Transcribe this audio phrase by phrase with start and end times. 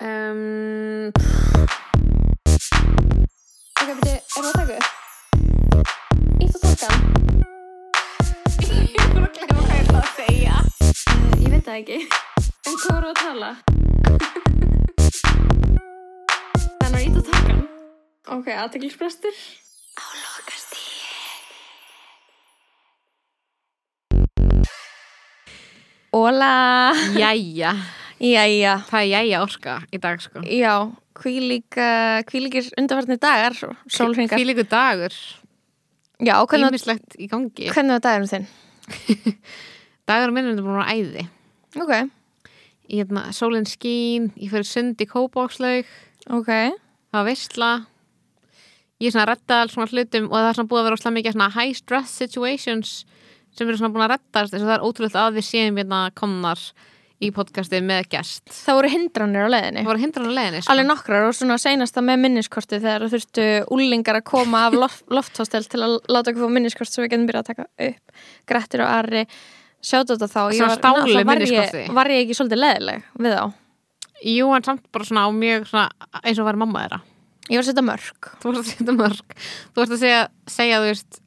[0.00, 1.10] Um,
[3.82, 4.86] ok, beti, er það að taka upp?
[6.38, 7.02] Ítt og takkan?
[8.62, 10.56] Ég bara að glemma hvað ég ætla að segja.
[11.10, 11.98] Uh, ég veit það ekki.
[12.68, 13.50] En hvað voru að tala?
[16.78, 17.60] Þannig að ítt og takkan?
[18.38, 19.36] Ok, aðteglisbrestur.
[19.98, 20.94] Á lokastíði.
[26.14, 26.54] Óla.
[27.18, 27.74] Jæja,
[28.22, 28.74] Jæja.
[28.88, 30.74] það er jæja orka í dag sko Já,
[31.18, 33.54] hvílík, uh, hvílíkir undarfarnir dagar,
[33.90, 34.38] sólringar.
[34.38, 35.14] Fýlíku dagur,
[36.18, 38.48] Já, hvernig, ímislegt í gangi hvernig var dagurinn þinn?
[40.08, 41.26] Dagur minn er vera æði
[41.78, 41.92] Ok,
[42.88, 45.84] Í hérna, sólinn skín, ég fyrir sund í kópákslaug
[46.32, 46.48] ok.
[46.48, 47.70] Það var veistla
[48.98, 50.96] Ég er svona að redda alls svona hlutum og það er svona búið að vera
[50.98, 52.94] óslega mikið svona high stress situations
[53.54, 56.00] sem eru svona búin að reddast þess að það er ótrúlega að við séum hérna
[56.18, 56.64] komnar
[57.18, 59.82] í podcasti með gest Það voru hindranir á leiðinni.
[59.82, 60.72] Það voru hindran á leiðinni sko.
[60.74, 65.02] Alveg nokkrar og svona seinasta með minniskorti þegar það þurftu úlingar að koma af loft,
[65.18, 68.22] lofthostel til að láta okkur fá minniskort svo við getum byrjað að taka upp.
[68.52, 69.24] Grettir og Ari,
[69.82, 70.40] sjáðu þetta þá.
[70.60, 71.84] Svona var- var minniskorti.
[71.88, 73.44] ég, var ég ekki svolítið leðileg við þá?
[74.28, 75.88] Jú, en samt bara svona á mjög svona
[76.22, 77.00] eins og vera mamma þeirra
[77.48, 78.26] Ég var að setja mörg.
[78.42, 81.20] Þú varst að setja mörg Þú varst að segja, segja þú veist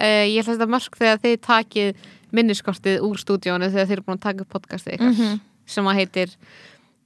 [0.00, 4.02] uh, ég ætla að setja mörg þegar þið takið minniskortið úr stúdíónu þegar þið eru
[4.06, 5.40] búin að taka upp podcastið ykkar Mhm.
[5.66, 6.36] sem að heitir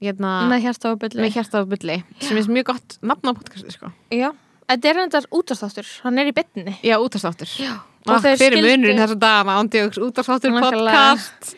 [0.02, 3.92] hérna, Með hjarta af bulli sem er mjög gott nafn á podcastið sko.
[4.10, 4.32] Já.
[4.68, 6.76] Þetta er reyndar útastáttur, hann er í bytni.
[6.82, 11.56] Já, útastáttur þeir Fyrir skildu- munurinn þessa dagana ándjóks útastáttur podcast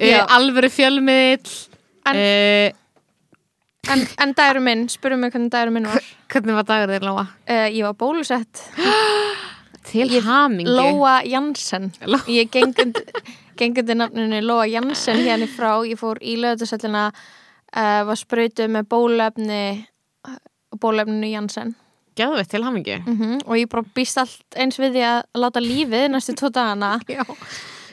[0.00, 1.68] uh, alvöru fjölmiðl
[2.06, 2.72] En- uh,
[3.90, 6.00] En, en dagurum minn, spurum mig hvernig dagurum minn var.
[6.30, 7.24] Hvernig var dagur þér, Lóa?
[7.50, 8.60] Uh, ég var bólusett.
[9.84, 11.92] Til Ég- hamingi Lóa Jansen.
[12.06, 12.50] Lóa- Ég
[13.56, 15.82] gengundi nafninu Lóa Jansen hérna frá.
[15.86, 17.08] Ég fór í löðarsöllina,
[17.76, 19.86] uh, var sprautuð með bólefni
[20.78, 21.74] bólefninu Jansen.
[22.16, 26.10] Gæðveitt til hamingi Mm Og ég bara býst allt eins við því að láta lífið
[26.12, 27.00] næstu tvo dagana.
[27.08, 27.24] Já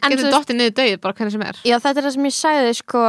[0.10, 2.74] Getur dottið niður döið bara hvernig sem er Já, þetta er það sem ég sagði,
[2.76, 3.02] sko,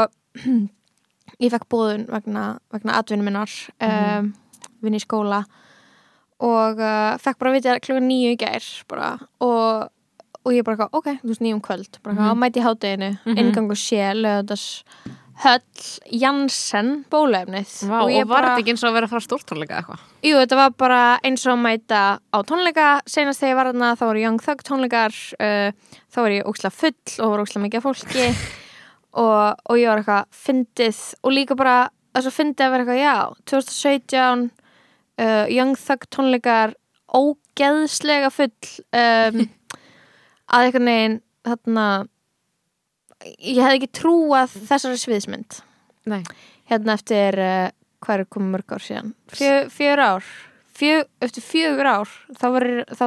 [1.45, 3.51] ég fekk bóðun vegna, vegna atvinnu minnar,
[3.81, 4.33] um,
[4.83, 5.45] vinn í skóla
[6.41, 9.09] og uh, fekk bara að vita klokka nýju í gær bara
[9.45, 9.89] og,
[10.45, 12.39] og ég bara, eitthvað, ok, þú veist nýjum kvöld, bara mm Mhm.
[12.45, 13.39] mæti í hádeginu, Mhm.
[13.39, 14.83] inngangu sé, löðas,
[15.41, 19.77] höll, Janssen, bólefnið Vá, og, ég var þetta ekki eins og að vera fara stórtónleika
[19.81, 20.01] eitthvað?
[20.23, 22.01] Jú, þetta var bara eins og að mæta
[22.33, 25.73] á tónleika, senast þegar ég var þarna þá voru Young Thug tónleikar uh,
[26.13, 28.27] þá var ég ókslega full og voru ókslega mikið fólki
[29.25, 31.79] og, og ég var eitthvað fyndið og líka bara
[32.15, 33.17] þess að fyndið að vera eitthvað, já
[33.49, 34.51] 2017
[35.21, 36.75] uh, Young Thug tónleikar
[37.11, 38.53] ógeðslega full
[38.97, 39.43] um,
[40.55, 41.87] að eitthvað neginn þarna
[43.37, 45.59] ég hefði ekki trúað þessari sviðsmynd.
[46.11, 46.23] Nei.
[46.71, 47.67] Hérna eftir uh,
[48.01, 49.11] hvað er komið mörg ár síðan?
[49.35, 50.31] Fjö, fjör ár.
[50.81, 53.05] Fjö, eftir fjögur ár þá verður þá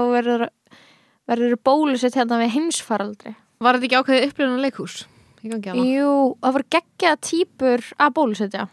[1.32, 3.34] verður bólusett hérna við heimsfaraldri.
[3.64, 4.28] Var þetta ekki ákveðið að
[4.60, 8.68] það Jú, það voru geggja típur að bólusetja.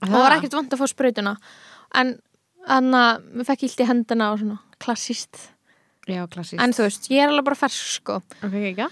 [0.00, 1.32] Og það var ekkert vant að fá sprautuna
[1.98, 2.12] en
[2.68, 5.50] þannig að við fekk illt í hendina og svona klassíst
[6.10, 8.20] Já, klassíst en þú veist, ég er alveg bara fersk sko.
[8.44, 8.88] Ok, ekki, ekki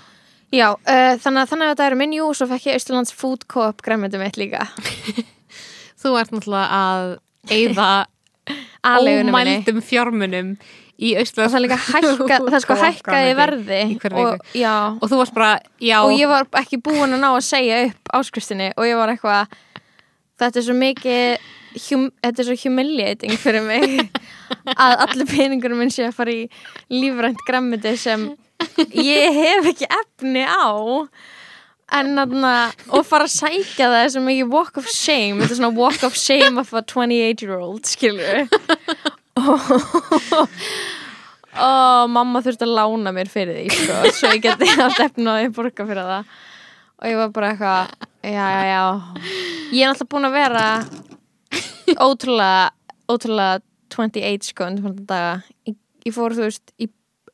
[0.52, 3.46] Já, uh, þannig þannig að þetta er minn jú og svo fekk ég Íslands Food
[3.48, 4.66] Co-op græmyndum mitt líka.
[6.02, 7.12] Þú ert náttúrulega að
[7.56, 7.88] eyða
[8.92, 10.50] ómældum fjármunum
[11.00, 14.44] í og Íslands það er líka hækka, það er sko hækkaði verði Í hverri og,
[14.58, 15.96] já, Og þú varst bara, já.
[16.04, 19.56] Og ég var ekki búin að ná að segja upp áskristinni og ég var eitthvað
[20.42, 23.98] þetta er svo mikið hum, þetta er svo humiliating fyrir mig
[24.86, 26.42] að allir peningurum minn sé að fara í
[26.92, 28.30] lífrænt grammiti sem
[28.96, 30.72] ég hef ekki efni á.
[31.92, 32.52] En þarna
[32.96, 35.42] og fara að sækja það svo mikið walk of shame.
[35.42, 38.46] Þetta er svona walk of shame of a 28 year old skilur
[39.42, 39.66] og
[41.52, 45.86] og mamma þurfti að lána mér fyrir því sko, svo ég geti því að borga
[45.88, 46.32] fyrir það.
[47.02, 48.82] Og ég var bara eitthvað já, já, já.
[49.72, 50.66] Ég er alltaf búin að vera
[52.08, 52.72] ótrúlega
[53.10, 53.62] ótrúlega
[53.92, 54.68] 28 sko
[55.68, 56.88] ég, ég fór þú veist í,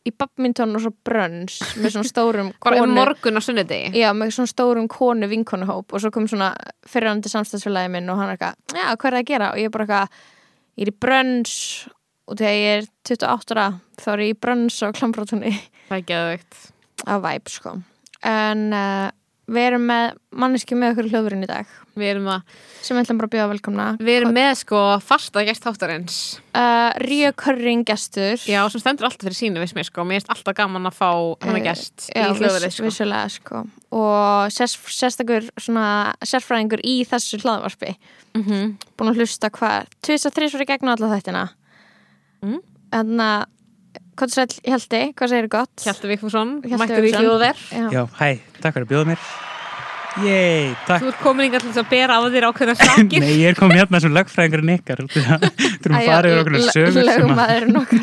[0.09, 3.93] í badminton og svo brönns með svona stórum um konu morgun á sunnudegi?
[3.99, 6.51] Já, með svona stórum konu vinkonuhóp og svo kom svona
[6.89, 9.53] fyrirhandi samstagsfélagi minn og hann er eitthvað, já, hvað er það að gera?
[9.53, 10.27] Og ég er bara eitthvað,
[10.79, 11.57] ég er í brönns
[12.29, 13.69] og þegar ég er 28 ára
[14.03, 15.55] þá er ég í brönns á klambrátunni
[15.89, 16.59] Það er geðveikt.
[17.09, 17.71] Að væp sko.
[18.29, 19.07] En uh,
[19.49, 21.71] við erum með manneski með okkur í hljóðurinn í dag.
[21.99, 23.87] Við erum, að, sem við ætlum bara að bjóða velkomna.
[23.99, 26.19] Við erum með sko fasta gæst þáttarins.
[26.53, 28.39] Uh, Ríokurring gestur.
[28.47, 30.07] Já, sem stendur alltaf fyrir sínu mér sko.
[30.07, 31.11] Mér finnst alltaf gaman að fá
[31.47, 32.87] hana gæst í Já, hljóðverið viss, sko.
[32.87, 33.65] vissulega sko.
[33.99, 35.89] Og sérst, sérstakur svona
[36.23, 37.97] sérfræðingur í þessu hlaðvarpi.
[38.37, 41.45] Mm búin að hlusta hvað tvist að þrísvar í gegnum alla þættina.
[42.39, 42.61] Mm.
[42.95, 43.47] en að
[44.35, 45.75] sæl Hjalti, hvað segir gott?
[45.87, 47.29] Hjalti Vigfússon, Hjalti mættur í Vigfússon.
[47.29, 47.87] hljóðver Já.
[47.95, 48.29] Já, hæ,
[48.63, 49.29] takk fyrir að bjóða mér
[50.19, 53.53] Yey, takk Þú ert komin inga til að bera á þér ákveðna sakir Nei, ég
[53.53, 58.03] er komið hérna sem lagfræðingurinn ykkar Þú erum farið yfir okkur sögur lögmaðurinn okkar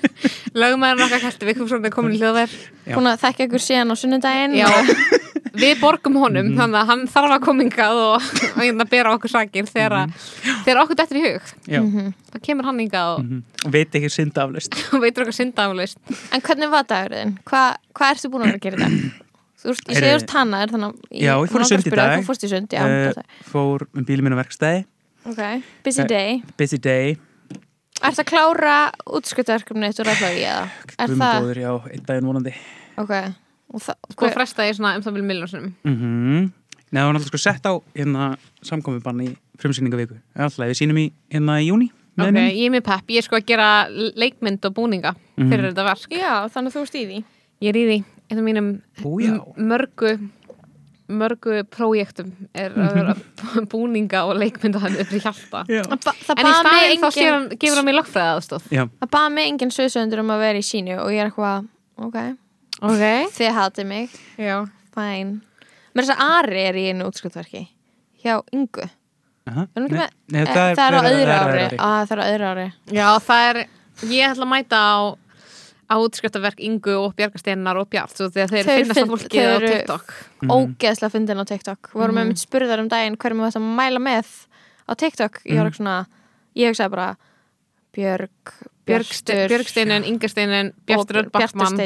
[0.62, 2.54] Lögumæður okkar Hjalti Vigfússon er komin í hljóðver
[2.88, 2.94] Já.
[2.96, 4.70] búin að þekka ykkur síðan á sunnudaginn Já,
[5.58, 9.32] við borgum honum þannig að hann þarf að koma hingað og og hérna bera okkur
[9.32, 10.12] sakir þegar, mm
[10.64, 12.12] þegar okkur dettur í hug Já, Mhm.
[12.32, 13.32] þá kemur hann hingað og,
[13.66, 15.98] og veit ekki synda aflaust og veitur okkur syndaflaust
[16.32, 17.34] en hvernig var dagurinn?
[17.48, 17.62] Hva,
[17.96, 18.94] hvað ertu búin að gera í dag?
[19.60, 21.90] Þú veist, ég Heyrðu- segir úr tanna þannig að Já, ég fór í sund í
[21.90, 22.14] dag.
[22.20, 24.84] Í sund, já uh, Fór með bílum minn á verkstæði
[25.28, 25.42] Ok,
[25.84, 27.18] busy eh, day Busy day
[28.00, 28.76] Ertu að klára
[30.16, 30.70] það?
[30.96, 31.12] Er það?
[31.12, 32.54] Guðmundóður, já, einn daginn vonandi
[32.96, 33.34] Ok það,
[33.78, 36.50] sko fresta ég svona um það vil miljónsunum mm
[36.90, 38.24] Nei, það var náttúrulega sko sett á hérna
[38.66, 39.28] samkomiðbann í
[39.62, 41.86] frumsýningaviku Alltaf, við sýnum í hérna í júni
[42.18, 42.42] ok, henni.
[42.58, 45.48] ég er með pepp, ég er sko að gera leikmynd og búninga Mhm.
[45.52, 46.10] fyrir þetta verk.
[46.10, 47.20] Já, þannig að þú ert í því.
[47.62, 48.66] Ég er í því, einn af mínum
[49.00, 50.10] Ó, mörgu
[51.10, 53.14] mörgu prójektum er að vera
[53.72, 55.62] búninga og leikmynda hann upp í hjarta.
[55.64, 57.08] Ba en í staðinn þá
[57.56, 60.66] gefur hann mér lögfræða aðstóð Já, Það baða mig engin söðsöndur um að vera í
[60.66, 61.66] sínu og ég er eitthvað,
[61.98, 62.20] ok
[62.82, 63.04] ok,
[63.36, 64.56] Þið hatið mig, já.
[64.94, 65.40] Fæn
[65.94, 67.64] Mér þess að Ari er í einu útskjöldverki
[68.22, 68.84] hjá Ingu.
[69.50, 69.64] Aha.
[69.74, 71.64] Erum við ekki Nei, með- nei, Eh, Það er á fleira- öðru það er ári.
[71.64, 71.78] ári.
[71.80, 72.72] Á, Það er á öðru ári.
[72.92, 73.66] Já, það er,
[74.06, 74.94] ég ætla að mæta á
[75.90, 79.38] á útskriftaverk Ingu og Bjargasteinar og Bjart svo þegar þeir Þeir finnast finn- að fólki
[79.40, 80.14] þeir á eru- TikTok.
[80.42, 80.50] Mhm.
[80.54, 81.90] Ógeðslega fyndin á TikTok.
[81.92, 82.18] Vorum Mhm.
[82.20, 84.26] með mitt spurðar um daginn hverjum við ættum að mæla með
[84.88, 85.42] á TikTok.
[85.44, 85.70] Ég var Mhm.
[85.72, 86.06] ekki svona
[86.56, 87.16] Ég hugsaði bara
[87.92, 88.30] Björg
[88.90, 91.78] Björgstur Björgsteinin, Ingasteinin, Bjartur Backmann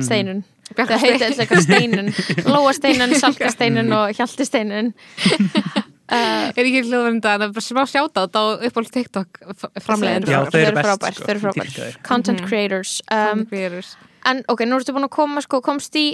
[0.00, 2.06] Steinun Það Bjarkastein heiti alltaf eitthvað steinun
[2.54, 4.92] Lóasteinun, Salkasteinun og Hjaltisteinun
[5.34, 9.40] uh, Er ekki hljóðvernda, en það er bara smá sjáta á uppáld TikTok
[9.84, 11.26] framleiðin Já, Þeir þau eru sko.
[11.26, 11.60] þeir eru frábær.
[11.60, 12.02] Ég dýrka þau.
[12.08, 12.48] Content Mhm.
[12.48, 13.46] creators um,
[14.24, 16.06] En ok, nú ertu búin að koma sko, komst í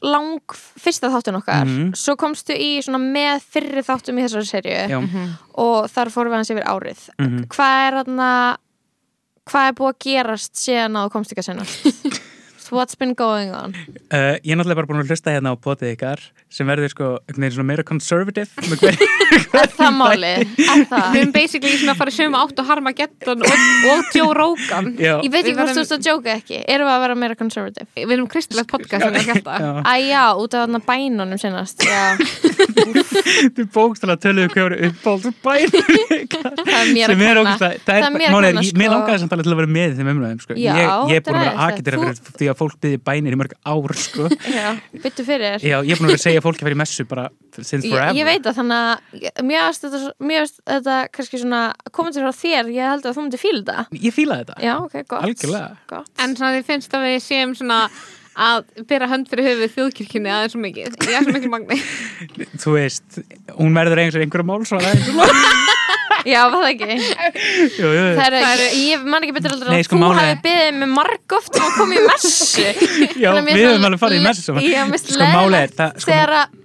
[0.00, 0.40] lang
[0.80, 1.66] fyrsta þáttun okkar.
[1.68, 1.90] Mhm.
[1.92, 5.00] svo komstu í svona með fyrri þáttum í þessari serju Já,
[5.60, 7.02] og þar fórum við hans yfir árið.
[7.20, 7.42] Mhm.
[7.52, 8.30] hvað er þarna
[9.50, 12.20] hvað er búið að gerast síðan að þú komst ekki að senast
[12.72, 13.74] what's been going on?
[14.10, 17.08] Uh, ég er náttúrulega bara búin að hlusta hérna á potið ykkar sem verður sko
[17.66, 18.50] meira conservative
[19.60, 23.44] er það máli, er Við það erum basically svona að fara sömu átt og Harmageddon
[23.46, 24.92] og, og Joe Rogan.
[24.98, 26.60] Já, ég veit Við ekki hvort þú ert að jóka ekki.
[26.64, 27.88] Erum við að vera meira conservative?
[27.96, 29.70] Við erum kristilegt podcast sem við erum að já.
[29.74, 32.02] hérta Æ já, út af þarna bænunum senast já,
[33.56, 38.08] Þú bókstala töluðu hvað eru uppáld bæn það er mér sem að er ógst að
[38.16, 38.90] mér að sko.
[38.94, 40.56] langaði samt alveg til að vera með þeim umræðum sko.
[40.58, 41.46] Já, ég, ég er búin að
[41.80, 44.28] er vera að fólk byrði bænir í mörg ár sko.
[44.58, 44.68] já,
[45.02, 47.26] byttu fyrir Já, ég er búin að segja að fólki í messu bara
[47.58, 48.14] since Ég, forever.
[48.20, 50.12] ég veit það, þannig að ég- mér finnst þetta,
[50.70, 51.64] þetta kannski svona
[51.96, 54.62] komið til frá þér, ég held að þú myndir fíla það Ég fílaði þetta.
[54.68, 55.26] Já, ok, gott.
[55.26, 55.68] Algjörlega.
[55.90, 56.10] gott.
[56.22, 57.80] En svona þið finnst að við séum svona
[58.40, 61.80] að bera hönd fyrir höfuð þjóðkirkjunni aðeins svo mikið, ég er svo mikil magni.
[62.62, 63.18] Þú veist,
[63.58, 65.18] hún verður eins og einhverja mál svona eins og
[66.28, 68.14] Já, var það ekki Jú, jú, jú.
[68.20, 70.90] Það er, ég man ekki betur aldrei Nei, að sko, þú málið hafi beðið mig
[70.96, 74.18] margóft um að koma í messu Já, Þannig að mér við höfum það alveg farið
[74.20, 74.66] í messu saman.
[74.66, 76.58] Já, mér finnst Sko, málið er leðilegt það- sko- Þegar að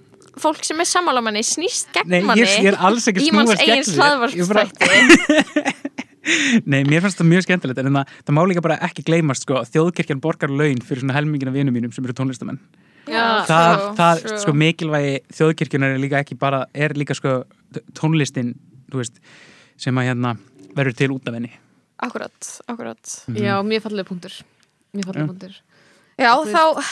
[0.46, 3.32] fólk sem er sammála manni snýst gegn Nei, manni ég, ég er alls ekki í
[3.32, 4.36] manns snúast eigin gegn þér.
[4.36, 5.96] Ég bara- slaðvarsstætti
[6.66, 9.60] Nei, mér fannst það mjög skemmtilegt en það, það má líka bara ekki gleymast sko,
[9.70, 12.58] þjóðkirkjan borgar laun fyrir svona helmingina vinum mínum sem eru tónlistamenn
[13.06, 14.38] Já, það, true, það true.
[14.42, 17.36] sko mikilvægi þjóðkirkjunar er líka ekki bara er líka sko
[17.94, 19.20] tónlistin þú veist,
[19.80, 20.36] sem að hérna
[20.76, 21.52] verður til út af henni.
[22.06, 23.12] Akkurat, akkurat.
[23.34, 24.34] Já, mjög fallega punktur.
[24.92, 25.60] Mjög fallega punktur.
[26.16, 26.82] Já, Þú þá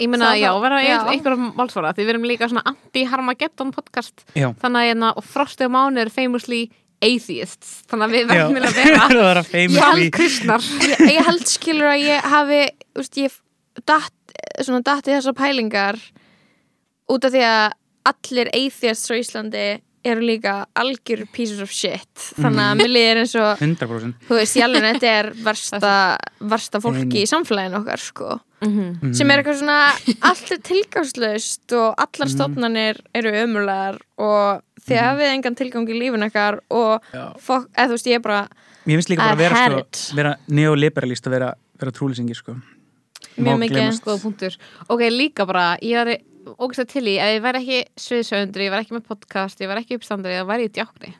[0.00, 0.78] Ég meina, já, vera
[1.12, 4.22] einhverjum málsvara því við erum líka svona anti-Harmageddon podcast.
[4.32, 6.60] Já, þannig að hérna, og Frosti og Máni er famously
[7.04, 7.82] atheists.
[7.90, 10.64] Þannig að við verðum vilja vera er sjálf í kristnar.
[10.90, 12.62] Ég, ég held skilur að ég hafi
[13.00, 13.36] úst, ég
[13.88, 14.16] datt,
[14.60, 16.00] svona datt í þessar pælingar
[17.10, 17.76] út af því að
[18.10, 19.66] allir atheists á Íslandi
[20.04, 22.08] eru líka algjör pieces of shit.
[22.38, 25.92] Þannig að mér liðir eins og 100% þú veist, ég alveg þetta er versta,
[26.52, 28.38] versta fólki í samfélaginu okkar sko.
[28.60, 29.14] Mhm.
[29.16, 29.76] sem er eitthvað svona
[30.28, 36.26] allt er tilgangslaust og allar stofnanir eru ömulegar og þið hafið engan tilgang í lífin
[36.26, 37.06] okkar og
[37.40, 38.42] fokk, eða þú veist, ég er bara
[38.84, 41.48] Mér finnst líka bara að vera, sko, vera neoliberalist að vera,
[41.80, 42.54] vera trúlýsingi sko.
[43.40, 44.56] Mjög mikið.
[44.88, 48.84] Ok, líka bara, ég er ógæslega til í ef ég væri ekki sviðsöndur, ég væri
[48.86, 51.14] ekki með podcast ég væri ekki uppstandur, ég væri í djákni.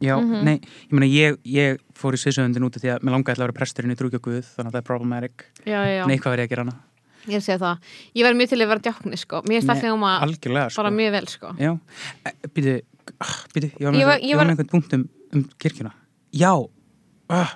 [0.00, 0.44] Já, Mhm.
[0.44, 3.44] nei, ég meina ég, ég fór í sviðsöðundin út af því að mér langaði að
[3.44, 5.44] vera presturinn í trúkja Guð þannig að það er problematic.
[5.66, 6.76] Já, já, Nei, hvað verið ég að gera hana?
[7.26, 7.78] ég er að segja það.
[8.16, 9.42] Ég væri mjög til að vera djákni, sko.
[9.44, 11.48] Mér er stallið um að sko bara mjög vel, sko.
[11.60, 11.80] Já,
[12.54, 12.80] býtu,
[13.52, 15.44] býtu, ég var Ég með, var- ég ég var var- með einhvern punkt um, um
[15.58, 15.92] kirkjuna.
[16.32, 16.54] Já,
[17.30, 17.50] uh,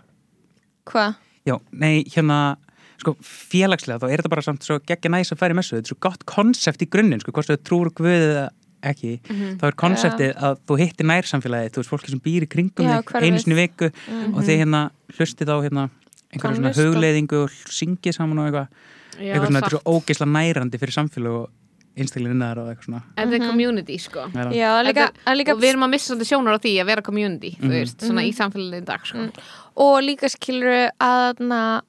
[0.86, 1.16] Hvað?
[1.46, 2.56] já, nei, hérna
[3.04, 5.94] sko, félagslega, þá er þetta bara samt svo geggja næs að færi messu, þetta er
[5.94, 8.46] svo gott konsept í grunninn, sko, hvort þú trúur á Guð eða
[8.84, 9.58] ekki, Mhm.
[9.60, 13.00] þá er konseptið að þú hittir nærsamfélagið, þú veist, fólki sem býr í kringum Já,
[13.00, 14.34] þig einu sinni í viku Mhm.
[14.36, 15.90] og þið hérna hlustið á hérna
[16.34, 18.68] einhverja svona Tónlist og- hugleiðingu og syngið saman og eitthvað
[19.14, 21.50] Já, eitthvað svona, þetta er svo ógeisla nærandi fyrir samfélag og
[21.96, 25.32] einstaklega innar og eitthvað svona þetta er community, sko það- Já, það líka, Þetta- það
[25.32, 27.64] er líka og við erum að missa svolítið sjónar á því að vera community, þú
[27.64, 27.70] Mhm.
[27.70, 28.28] veist, svona Mhm.
[28.28, 29.32] í samfélaginu í dag, sko Mm.
[29.76, 31.80] og líka skilur að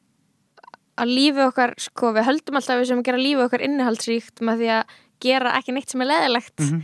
[0.98, 4.62] að lífi okkar sko, við höldum alltaf við sem að gera lífi okkar innihaldsríkt með
[4.62, 4.94] því að
[5.26, 6.84] gera ekki neitt sem er leðilegt Mhm.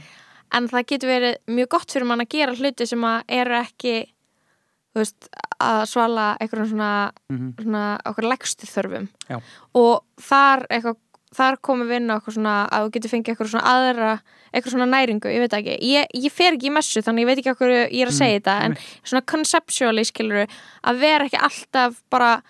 [0.53, 3.93] en það getur verið mjög gott fyrir mann að gera hluti sem að eru ekki
[4.91, 5.29] þú veist,
[5.61, 7.53] að svala einhverjum svona, Mhm.
[7.63, 9.39] svona okkur leggstu þörfum Já.
[9.73, 10.97] og þar eitthvað
[11.33, 14.19] þar komum við inn á eitthvað svona að þú getur fengið eitthvað svona aðra,
[14.53, 17.37] eitthvað svona næringu ég veit ekki, ég, ég fer ekki í messu þannig ég veit
[17.39, 18.75] ekki okkur ég er að segja þetta en
[19.05, 20.47] svona conceptually skilur
[20.83, 22.41] að vera ekki alltaf bara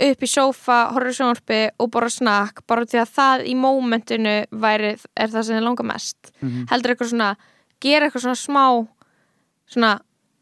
[0.00, 4.34] upp í sófa, horfður í sjónvarpi og bara snakk, bara því að það í mómentinu
[4.50, 6.66] væri, er það sem þið langar mest Mhm.
[6.70, 7.36] heldur eitthvað svona
[7.80, 8.88] gera eitthvað svona smá
[9.70, 9.92] svona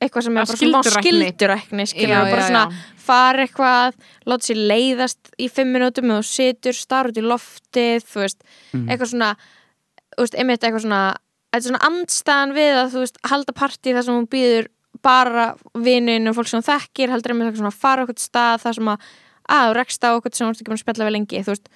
[0.02, 1.85] eitthvað sem er bara svona skildurækni
[2.30, 2.64] bara svona
[3.02, 3.94] fara eitthvað,
[4.26, 8.40] láta sér leiðast í fimm minútum og situr, starf út í loftið, þú veist,
[8.73, 8.88] Mhm.
[8.88, 9.37] eitthvað svona
[10.16, 11.16] þú veist, einmitt eitthvað svona
[11.52, 14.66] þetta er svona andstæðan við að þú veist halda partí þar sem hún býður
[15.02, 18.75] bara vinnin og fólk sem hún þekkir heldur einmitt eitthvað svona fara okkur stað þar
[18.75, 18.99] sem að
[19.49, 21.68] að þú rekst á okkur sem hún ekki búin að spjalla við lengi þú veist,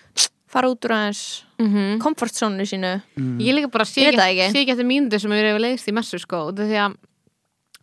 [0.47, 1.23] fara út úr aðeins
[1.59, 1.99] Mhm.
[2.01, 3.41] komfortzónu sínu Mhm.
[3.41, 6.77] Ég líka bara sé ekki, eftir mínútu sem við hefur leiðist í messu sko því
[6.77, 6.97] að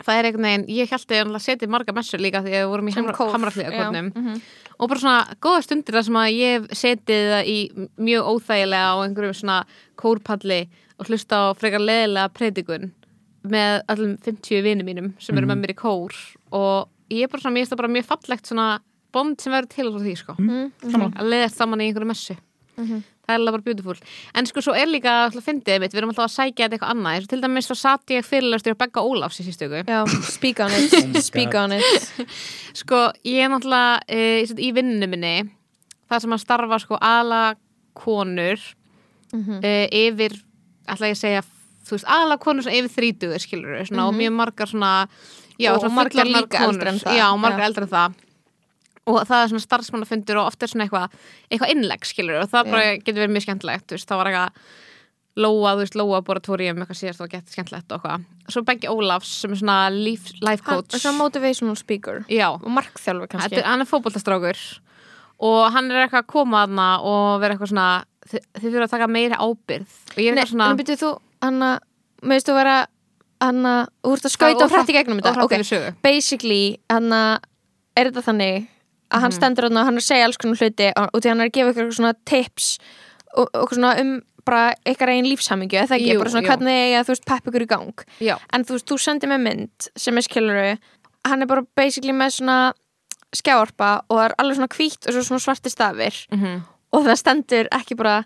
[0.03, 2.69] það er einhvern veginn, ég held að ég setja marga messur líka því að við
[2.69, 4.41] vorum í Sem hamra, kór, hamrafliða já, kornum mhm.
[4.79, 8.89] og bara svona góða stundir þar sem að ég hef setið það í mjög óþægilega
[8.89, 9.65] á einhverjum svona
[9.97, 10.67] kórpalli
[10.99, 12.91] og hlusta á frekar leðilega predikun
[13.43, 15.51] með allum 50 vinum mínum sem eru Mhm.
[15.51, 16.13] með mér í kór
[16.51, 18.79] og ég er bara svona, mér finnst það bara mjög fallegt svona
[19.13, 20.35] bond sem verður til úr því sko.
[20.39, 21.15] Mhm, Sammála.
[21.21, 22.37] að leiðast saman í einhverju messu.
[22.77, 23.03] Mhm.
[23.23, 23.95] það er alveg bara beautiful.
[24.35, 26.91] En sko svo er líka alltaf fyndið mitt, við erum alltaf að sækja þetta eitthvað
[26.91, 27.13] annað.
[27.15, 30.03] Eins og til dæmis svo satt ég fyrirlestur á Begga Ólafs í sístu ykkur Já,
[30.27, 31.83] speak on Oh it my speak on it.
[32.81, 35.49] Sko ég er náttúrulega e, í vinnu minni
[36.11, 37.55] það sem að starfa sko ala
[37.95, 38.59] konur
[39.33, 39.63] Mhm.
[39.63, 40.35] e, yfir,
[40.87, 41.41] ætla ég að segja
[41.87, 45.07] þú veist, ala konur svona yfir þrítugur skilur og mjög margar svona
[45.57, 47.17] já, Og svona margar líka eldri en það.
[47.17, 47.65] já, margar Já.
[47.71, 48.13] eldri en það
[49.09, 51.17] og það er svona starfsmannafundur og oft er svona eitthvað
[51.51, 54.81] eitthvað innlegg skilur og það bara getur verið mjög skemmtilegt þú veist, það var eitthvað
[55.33, 58.25] Lóa, þú veist, Lóa Boratorium eitthvað síðast og gett skemmtilegt og eitthvað.
[58.53, 60.93] Svo Beggi Ólafs sem er svona life, life Hann coach.
[60.93, 63.55] er svona motivational speaker já, og markþjálfur kannski.
[63.55, 64.59] Þetta, hann er fótboltastrákur
[65.49, 67.87] og hann er eitthvað að koma aðna og vera eitthvað svona
[68.29, 71.01] þið, þið fyrir að taka meiri ábyrgð og ég er Nei, eitthvað svona en byrjuð
[71.01, 71.11] þú,
[71.49, 71.71] Anna
[72.23, 72.75] með þú vera
[73.43, 73.73] Anna,
[74.05, 76.61] þú ert að skauta og hrætt í gegnum þetta og Ok, basically,
[76.93, 77.23] Anna
[77.97, 78.69] er þetta þannig
[79.11, 79.37] að hann Mhm.
[79.37, 81.73] stendur og hann er að segja alls konar hluti og því hann er að gefa
[81.73, 82.77] ykkur svona tips
[83.37, 86.49] og, og svona um bara ykkar eigin lífshamingju, eða ekki, Jú, bara svona jú.
[86.51, 87.93] hvernig eigi að þú veist pepp ykkur í gang.
[88.19, 90.77] Já, en þú veist, þú sendir með mynd sem er skiluru
[91.25, 92.73] hann er bara basically með svona
[93.33, 96.61] skjáarpa og það er alveg svona hvítt og svo svona svarti stafir mm
[96.93, 98.19] og það stendur ekki bara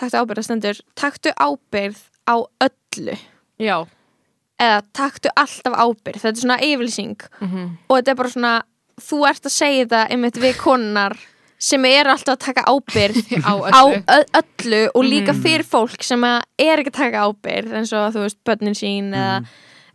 [0.00, 3.16] taktu ábyrgð, það stendur taktu ábyrgð á öllu.
[3.60, 3.86] Já.
[4.58, 8.54] Eða taktu alltaf ábyrgð þetta er svona yfirlýsing mm og þetta er bara svona
[9.02, 11.16] þú ert að segja þetta einmitt við konar
[11.58, 13.82] sem eru alltaf að taka ábyrgð á á
[14.40, 15.42] öllu og líka Mhm.
[15.42, 19.38] fyrir fólk sem er ekki að taka ábyrgð eins og þú veist börnin sín eða,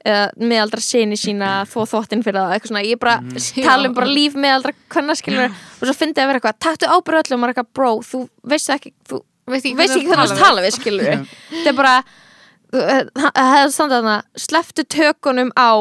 [0.06, 2.86] eða meðaldra sinni sína þó þóttin fyrir það, eitthvað svona.
[2.90, 3.16] Ég bara
[3.70, 7.18] tala um bara líf meðaldra hvernig skilur og svo fyndi að vera eitthvað, taktu ábyrgð
[7.18, 7.36] á öllu.
[7.38, 8.24] Og maður er eitthvað, bro, þú
[8.56, 11.18] veist ekki þú Veist ekki hvernig þú tala við skilur Já.
[11.52, 11.96] þetta er bara
[12.72, 15.72] það hefði standað þarna sleftu tökunum á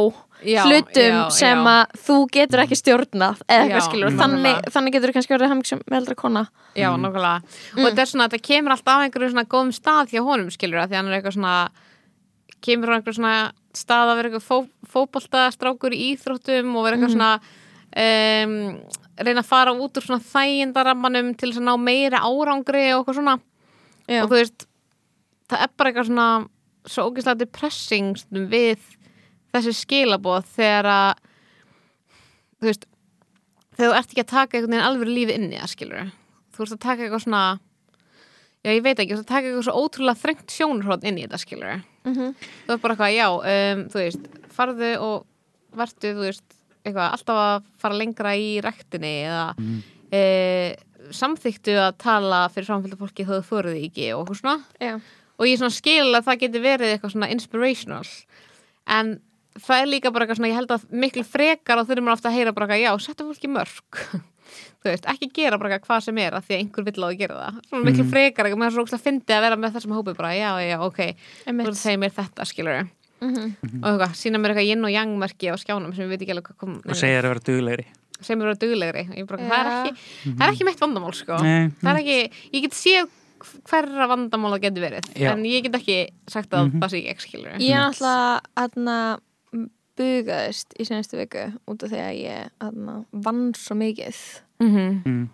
[0.46, 1.72] já, hlutum já, sem já.
[1.72, 5.68] að þú getur ekki stjórnað eða eitthvað skilur, þannig, þannig getur þú kannski verið hefning
[5.70, 6.42] sem meðaldra kona.
[6.78, 7.54] Já, nákvæmlega.
[7.76, 10.82] Og þetta er svona, þetta kemur alltaf af einhverju svona góðum stað hjá honum, skilur
[10.82, 11.56] það, því hann er eitthvað svona
[12.64, 13.34] kemur á einhverju svona
[13.80, 14.56] stað að vera eitthvað fó,
[14.94, 17.32] fótboltastrákur í íþróttum og vera eitthvað svona
[18.04, 18.56] um,
[19.20, 23.20] reyna að fara út úr svona þægindarammanum til þess að ná meira árangri og eitthvað
[23.20, 23.36] svona.
[24.10, 24.24] Já.
[24.24, 24.64] og þú veist,
[25.50, 26.28] það er bara eitthvað svona
[26.88, 28.16] svo ógeðslega depressing
[28.50, 28.82] við
[29.54, 31.24] þessi skilaboð þegar að
[32.60, 32.86] þú veist
[33.76, 36.10] þegar þú ert ekki að taka einhvern veginn alveg lífi inn í það skilur
[36.54, 37.42] þú ert að taka eitthvað svona
[38.60, 41.80] já, ég veit ekki, það taka eitthvað svo ótrúlega þrengt sjónurhótt inn í þetta, skilur
[42.00, 42.34] Mhm.
[42.66, 45.26] þú er bara eitthvað, já, um, þú veist farðu og
[45.76, 46.54] vertu, þú veist
[46.84, 49.82] eitthvað, alltaf að fara lengra í rektinni eða Mm.
[50.12, 50.76] e,
[51.10, 54.94] samþyktu að tala fyrir framfylgda fólki þó þú fóruð því ekki og eitthvað svona Já.
[55.38, 58.06] og ég svona skil að það geti verið eitthvað svona inspirational
[58.86, 59.20] en
[59.58, 62.28] það er líka bara eitthvað svona, ég held að miklu frekar og þurfum maður ofta
[62.30, 64.02] að heyra bara eitthvað, já, setja fólki mörg
[64.80, 67.08] þú veist, ekki gera bara eitthvað hvað sem er að því að einhver vill á
[67.10, 67.58] að gera það.
[67.68, 68.10] Svona miklu Mhm.
[68.14, 70.50] frekar, eitthvað, maður er svo ógst að fyndi að vera með þessum hópi bara, já,
[70.64, 71.00] já, ok
[71.46, 72.88] þú segir mér þetta, skilur
[73.20, 73.54] Mhm.
[73.84, 76.32] og eitthvað, sína mér eitthvað yin og yang merki á skjánum sem við veit ekki
[76.32, 77.86] alveg hvað kom og segja að vera duglegri.
[78.20, 79.04] Sem eru duglegri.
[79.10, 79.92] Og ég bara, það, er ekki,
[80.36, 81.36] það er ekki mitt vandamál sko.
[81.42, 82.18] Nei, það er ekki,
[82.52, 83.08] ég get séð
[83.68, 85.30] hverra vandamál það getur verið Já.
[85.32, 86.80] en ég get ekki sagt að Mhm.
[86.80, 89.18] það sé ég skilur Ég er aðna
[90.00, 94.16] bugaðist í senstu viku út af því að ég aðna vann svo mikið
[94.62, 95.02] -hmm.
[95.04, 95.28] mm.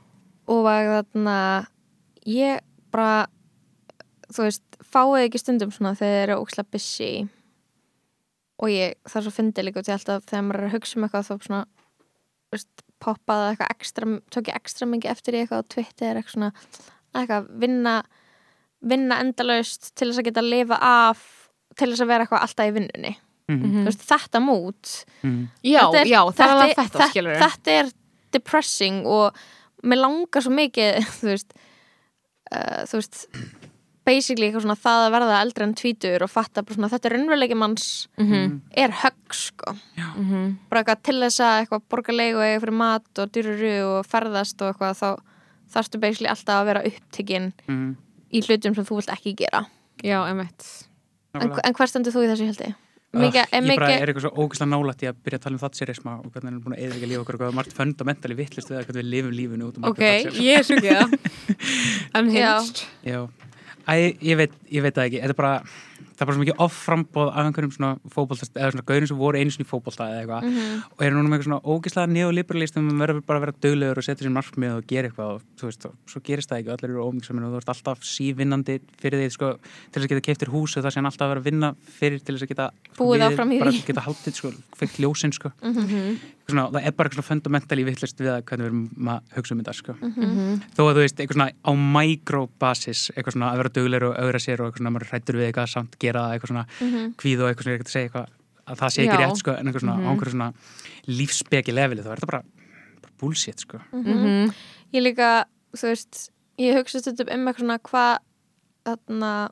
[0.46, 1.38] og var þarna
[2.26, 3.26] ég bara
[4.32, 7.12] þú veist, fáið ekki stundum svona þegar þið eru ókslega busy
[8.56, 11.06] og ég, það er svo fyndið líka til alltaf þegar maður er að hugsa um
[11.06, 11.62] eitthvað þá svona
[12.46, 16.36] þú veist, poppaði eitthvað ekstra tók ég ekstra mikið eftir í eitthvað á Twitter eitthvað
[16.36, 16.52] svona,
[17.14, 17.96] eitthvað vinna
[18.86, 21.22] vinna endalaust til þess að geta að lifa af
[21.76, 23.12] til þess að vera eitthvað alltaf í vinnunni
[23.48, 23.62] Mm.
[23.62, 25.48] þú veist, þetta mút Mm.
[25.62, 27.90] já, þetta er, já, það er alveg þetta, þetta, skilur þetta er
[28.32, 29.36] depressing og
[29.86, 31.54] mér langar svo mikið þú veist
[32.52, 33.26] uh, þú veist
[34.06, 37.14] basically eitthvað svona það að verða eldri en tvítur og fatta bara svona þetta er
[37.16, 37.86] raunveruleiki manns
[38.18, 38.60] mm -hmm.
[38.76, 39.74] er högg sko
[40.70, 44.62] bara eitthvað til þess að eitthvað borga leigu eiga fyrir mat og dyruru og ferðast
[44.62, 45.16] og eitthvað þá
[45.74, 47.96] þarfstu basically alltaf að vera upptekinn Mm.
[48.32, 49.66] í hlutum sem þú vilt ekki gera
[50.02, 50.86] já, emitt
[51.34, 52.74] en, en hver stendur þú í þessu held ég?
[52.74, 52.85] Ugh,
[53.22, 55.54] Mikið, er ég bara mikið er eitthvað svo ógæslega nálægt í að byrja að tala
[55.56, 57.76] um thatcherisma og hvernig hann er búin að eða ekki lífa okkur og hvað margt
[57.76, 60.04] fundamentali vittlist við að hvernig við lifum lífinu út um ok,
[60.42, 61.08] ég er svo ekki það.
[62.20, 62.78] Unhinged
[63.86, 65.20] ég veit það ekki.
[65.22, 65.60] Þetta er bara,
[66.16, 69.36] það er bara svo mikið offrambóð af einhverjum svona fótbolta eða svona gaurin sem voru
[69.40, 70.82] einu sinni í fótbolta eða eitthvað Mhm.
[70.96, 74.04] og eru núna með eitthvað svona ógæslega neoliberalistum um verður bara að vera döglegur og
[74.06, 76.78] setja sér markmið og gera eitthvað og þú veist, og svo gerist það ekki og
[76.78, 79.52] allir eru ómingsaminn og þú ert alltaf sívinnandi fyrir því sko,
[79.92, 81.74] til þess að geta keiftir hús og það sé hann alltaf að vera að vinna
[82.00, 83.60] fyrir til þess að geta Búið áfram í því.
[86.46, 86.54] Mhm.
[86.54, 89.60] svona, það er bara eitthvað fundamentali vittlust við að hvernig við erum að hugsa um
[89.62, 89.92] þetta sko.
[90.00, 90.60] Mhm.
[90.76, 94.40] þó að þú veist, eitthvað svona á microbasis, eitthvað svona að vera duglegur og auðra
[94.40, 97.14] sér og eitthvað svona, maður hrættur við eitthvað samt gera það, eitthvað svona Mhm.
[97.16, 98.28] kvíð og eitthvað svona, eitthvað að segja eitthvað
[98.66, 99.26] að það sé ekki Já.
[99.26, 100.54] rétt sko, en eitthvað svona á einhverju svona
[101.06, 102.42] lífsbeki leveli, þá er þetta bara,
[103.02, 103.80] bara bullshit sko.
[103.92, 104.54] Mhm.
[104.94, 105.44] Ég líka,
[105.74, 108.18] þú veist, ég hugsa stundum um eitthvað svona hvað
[108.86, 109.50] þarna,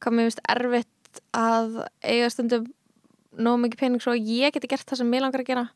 [0.00, 2.66] hvað mér finnst erfitt að eiga stundum
[3.38, 5.70] nóg mikið pening svo að ég geti gert það sem mér langar að gera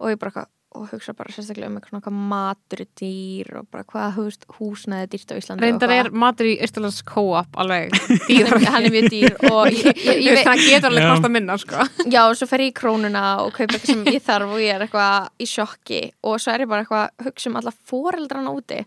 [0.00, 3.84] og ég bara eitthvað og hugsa bara sérstaklega um eitthvað matur er dýr og bara
[3.88, 4.16] hvað
[4.58, 8.92] húsnæði er dýrt á Íslandi reyndar er matur í Íslands co-op alveg er, hann er
[8.92, 11.10] mjög dýr og ég, ég, ég, veit, það getur alveg Já.
[11.14, 11.86] kosta minna sko.
[12.04, 14.74] já, og svo fer ég í krónuna og kaupa eitthvað sem ég þarf og ég
[14.74, 18.54] er eitthvað í sjokki og svo er ég bara eitthvað að hugsa um alla foreldrana
[18.58, 18.82] úti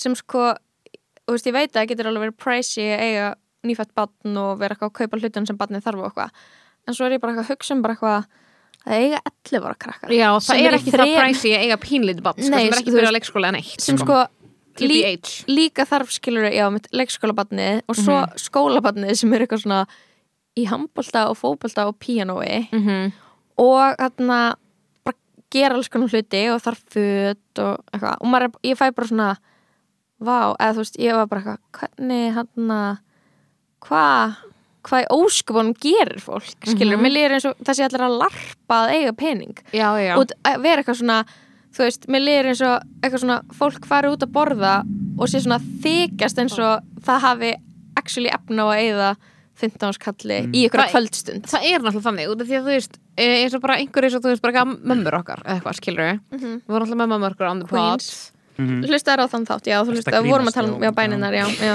[0.00, 0.50] sem sko,
[1.28, 3.30] þú veist, ég veit að það getur alveg verið pricey að eiga
[3.70, 6.46] nýfætt barn og vera eitthvað að kaupa hlutin sem barnið þarf og eitthvað
[6.88, 8.22] en svo er ég bara eitthvað
[8.86, 11.14] að hugsa um bara eitthvað að eiga 11 ára krakkar já, það er ekki það
[11.20, 13.98] præsi að eiga pínlítið bann sko, sem er ekki byrjað að leikskóla en eitt sem
[13.98, 14.06] sko.
[14.06, 15.00] sko lí,
[15.48, 18.38] líka þarf skilur já, mitt leikskólabarnið og svo Mhm.
[18.40, 19.86] skólabarnið sem er eitthvað svona
[20.56, 23.12] í handbolta og fótbolta og píanói Mhm.
[23.58, 24.54] og þarna
[25.04, 25.16] bara
[25.50, 29.36] gera alls konar hluti og þarf föt og eitthvað og er- ég fæ bara svona
[30.20, 32.98] vá, eða þú veist, ég var bara eitthvað hvernig hann
[33.80, 34.34] hvað
[34.82, 37.02] hvað í óskupunum gerir fólk skilur, Mhm.
[37.04, 39.56] mér líður eins og það sé allir að larpa að eiga pening.
[39.72, 41.24] Já, já, og að vera eitthvað svona
[41.74, 44.84] þú veist, mér líður eins og eitthvað svona fólk fari út að borða
[45.18, 47.54] og sé svona þykjast eins og það hafi
[47.96, 49.16] actually efna á að eigða
[49.60, 50.52] 15 áskalli Mm.
[50.54, 51.42] í ykkur Það- kvöldstund.
[51.44, 54.04] það er náttúrulega þannig út af því að þú veist eh, eins og bara einhver
[54.04, 56.56] eins og þú veist bara eitthvað mömmur okkar eða eitthvað skilur við mm -hmm.
[56.64, 58.00] við vorum alltaf með mömmur okkar on the pod
[58.60, 58.82] Mm.
[58.84, 61.36] hlustaður á þann þátt, já, þú hlustaður að vorum að tala um, já, já, bæninar,
[61.36, 61.74] já, já.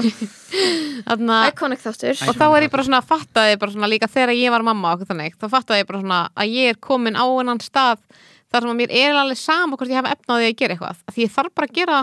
[1.07, 2.21] Þarna, iconic þáttur.
[2.29, 4.99] Og þá er ég bara svona fattaði bara svona líka þegar ég var mamma og
[4.99, 5.37] okkur þannig.
[5.41, 8.03] Þá fattaði ég bara svona að ég er komin á einan stað
[8.53, 11.01] þar sem að mér er alveg sama hvort ég hef efnaði að gera eitthvað.
[11.05, 11.99] Af því ég þarf bara að gera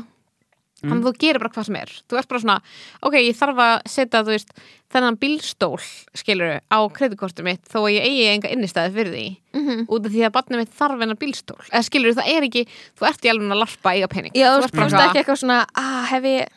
[0.83, 1.93] þannig að þú gerir bara hvað sem er.
[2.11, 2.57] Þú ert bara svona,
[3.03, 4.53] ok, ég þarf að setja þú veist,
[4.93, 5.79] þennan bílstól
[6.19, 9.27] skilur á kreditkortu mitt þó að ég eigi enga innistæði fyrir því.
[9.53, 9.85] Mhm.
[9.93, 11.61] út af því að barnið mitt þarf hennar bílstól.
[11.71, 12.67] Eða skilur það er ekki,
[12.99, 14.33] þú ert í alveg að larpa eiga pening.
[14.35, 16.49] Já, þú ert þú veist ekki eitthvað svona ah, hef ég,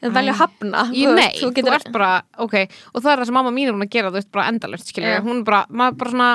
[0.00, 2.56] ég velja að hafna þú nei, veist, þú, ert bara, ok
[2.94, 4.92] og það er það sem mamma mín er búin að gera, þú veist, bara endalust
[4.96, 5.20] Já.
[5.20, 6.30] hún er bara, maður bara svona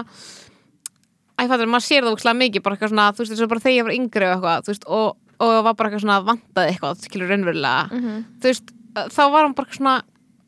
[1.35, 3.63] æ, fattur, maður sér það úkslega mikið bara eitthvað svona, þú veist, þess að bara
[3.65, 6.73] þegar ég var yngri og eitthvað, þú veist, og, og var bara eitthvað svona vantaði
[6.73, 7.91] eitthvað, skilur, raunverulega.
[7.91, 8.25] Mhm.
[8.41, 9.95] þú veist, þá var hann bara svona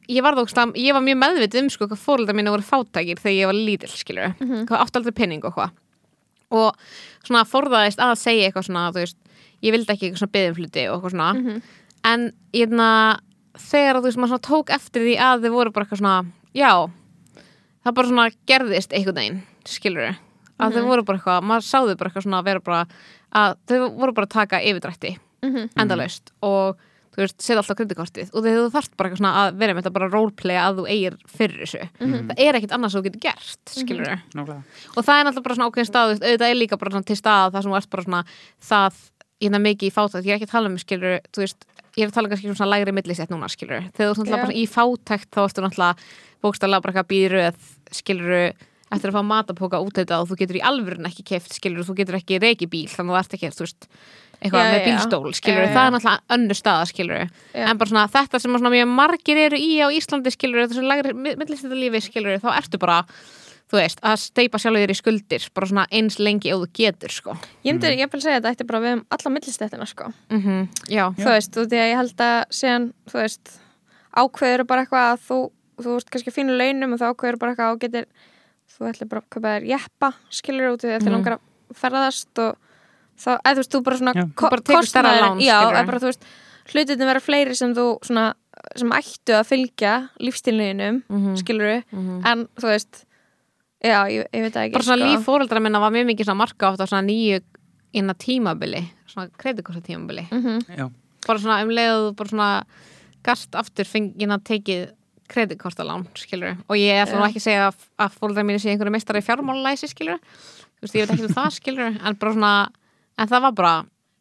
[0.08, 3.38] ég var, þókslega, ég var mjög meðvitið um sko hvað fóröldar mínu voru fátækir þegar
[3.38, 5.72] ég var lítil skilur, hvað átti aldrei penning og hvað.
[6.52, 6.76] Og
[7.28, 9.18] svona forðaðist að segja eitthvað svona, þú veist
[9.62, 11.62] ég vildi ekki eitthvað svona beðum hluti og eitthvað svona.
[12.06, 12.70] En ég
[13.58, 16.72] þegar þú veist maður svona tók eftir því að þau voru bara eitthvað svona, já
[17.84, 20.16] það bara svona gerðist einhvern veginn skilur
[20.58, 22.86] að þau voru bara eitthvað, maður sáðu bara eitthvað svona að vera bara
[23.36, 25.70] að þau voru bara að taka yfirdrætti Mhm.
[25.78, 26.78] endalaust og
[27.14, 29.94] þú veist, setja alltaf kredikortið og þú þarft bara eitthvað svona að vera með þetta
[29.94, 32.28] bara roleplaya að þú eigir fyrir þessu Mhm.
[32.30, 34.64] það er ekkert annað sem þú getur gert, skilur Nákvæmlega.
[34.98, 37.52] og það er náttúrulega bara svona ákveðin stað auðvitað er líka bara svona til stað
[37.54, 38.24] það sem þú ert bara svona
[38.62, 38.94] það,
[39.42, 41.66] ég er mikið í fátækt ég er ekki að tala um, skilur, þú veist
[41.98, 44.46] ég er að tala um svona lægri millisett núna, skilur þegar þú ert náttúrulega Já.
[44.46, 45.96] bara í fátækt þá ertu náttúrulega
[46.44, 47.56] bókstæðlega bara eitthvað býröð
[47.92, 48.54] skilur
[48.92, 51.98] eftir að fá matapóka út þetta og þú getur í alvörun ekki keft skilur, þú
[52.00, 53.90] getur ekki reiki bíl þannig að þú ert ekki, þú veist
[54.38, 54.86] eitthvað Já, með já.
[54.86, 55.74] bílstól, skilur, Já, já.
[55.74, 57.28] það er náttúrulega önnur staða, skilur Já.
[57.66, 61.18] en bara svona þetta sem svona mjög margir eru í á Íslandi, skilur þessu lægri
[61.18, 63.02] millisett skilur, þá ertu bara
[63.68, 67.12] þú veist, að steipa sjálfur þér í skuldir bara svona eins lengi og þú getur
[67.12, 67.36] sko.
[67.68, 70.08] Ég myndi, ég vil segja að þetta ætti bara við um alla millistettina sko.
[70.32, 73.54] mm Já, þú veist, þú því að ég held að síðan, þú veist,
[74.16, 75.40] ákveður bara eitthvað að þú,
[75.84, 78.08] þú veist kannski fínu launum og þá ákveður bara eitthvað og getur
[78.78, 81.16] þú ætlir bara að kaupa þér jeppa skilur út því að þið Mhm.
[81.18, 82.58] langar að ferðast og
[83.18, 84.24] þá, eða þú veist, þú bara svona Já.
[84.36, 86.24] ko- Þú bara kostnaðurinn- lán, já, eða bara þú veist,
[86.68, 88.34] hlutinni vera fleiri sem þú svona,
[88.76, 91.36] sem ættu að fylgja lífstílniðinum, Mhm.
[91.38, 92.26] skilur Mhm.
[92.26, 93.06] en þú veist
[93.84, 95.08] já, ég, ég veit ekki bara svona sko.
[95.08, 97.42] líf fóreldra minna var mjög mikið svona marka átt á svona nýju
[97.94, 100.28] innan tímabili, svona kredikosta tímabili.
[100.30, 100.92] Já.
[101.28, 102.64] bara svona um leiðu bara svona
[103.24, 104.92] gast aftur fengið að tekið
[105.28, 108.92] kreditkortalán, skilur og ég ætla nú ekki að segja að, að fóreldra mínu sé einhverju
[108.96, 112.54] meistari fjármálalæsi, skilur þú veist, ég veit ekki um það, skilur en bara svona,
[113.18, 113.76] en það var bara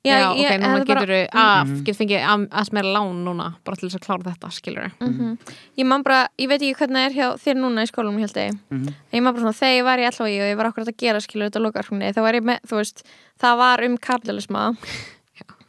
[0.06, 1.78] já, Já, ok, ég- núna getur að, Mhm.
[1.84, 5.38] getur fengið að, að smera lán núna, bara til þess að klára þetta, skilur Mhm.
[5.78, 8.34] ég man bara, ég veit ekki hvernig það er hjá þér núna í skólanum held
[8.34, 8.94] ég Mhm.
[9.12, 11.18] ég man bara svona, þegar ég var í LHI og ég var akkurat að gera
[11.20, 13.02] skilur þetta lokarfungni, þá var ég með, þú veist
[13.40, 13.96] það var um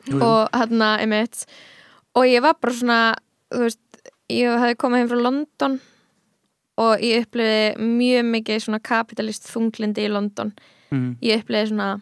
[0.08, 0.22] jú.
[0.24, 1.46] og hérna, einmitt
[2.16, 3.00] og ég var bara svona
[3.54, 3.80] þú veist,
[4.30, 5.78] ég hefði komið heim frá London
[6.78, 10.54] og ég uppliði mjög mikið svona kapitalist þunglindi í London
[10.92, 11.18] Mhm.
[11.22, 12.02] ég uppliði svona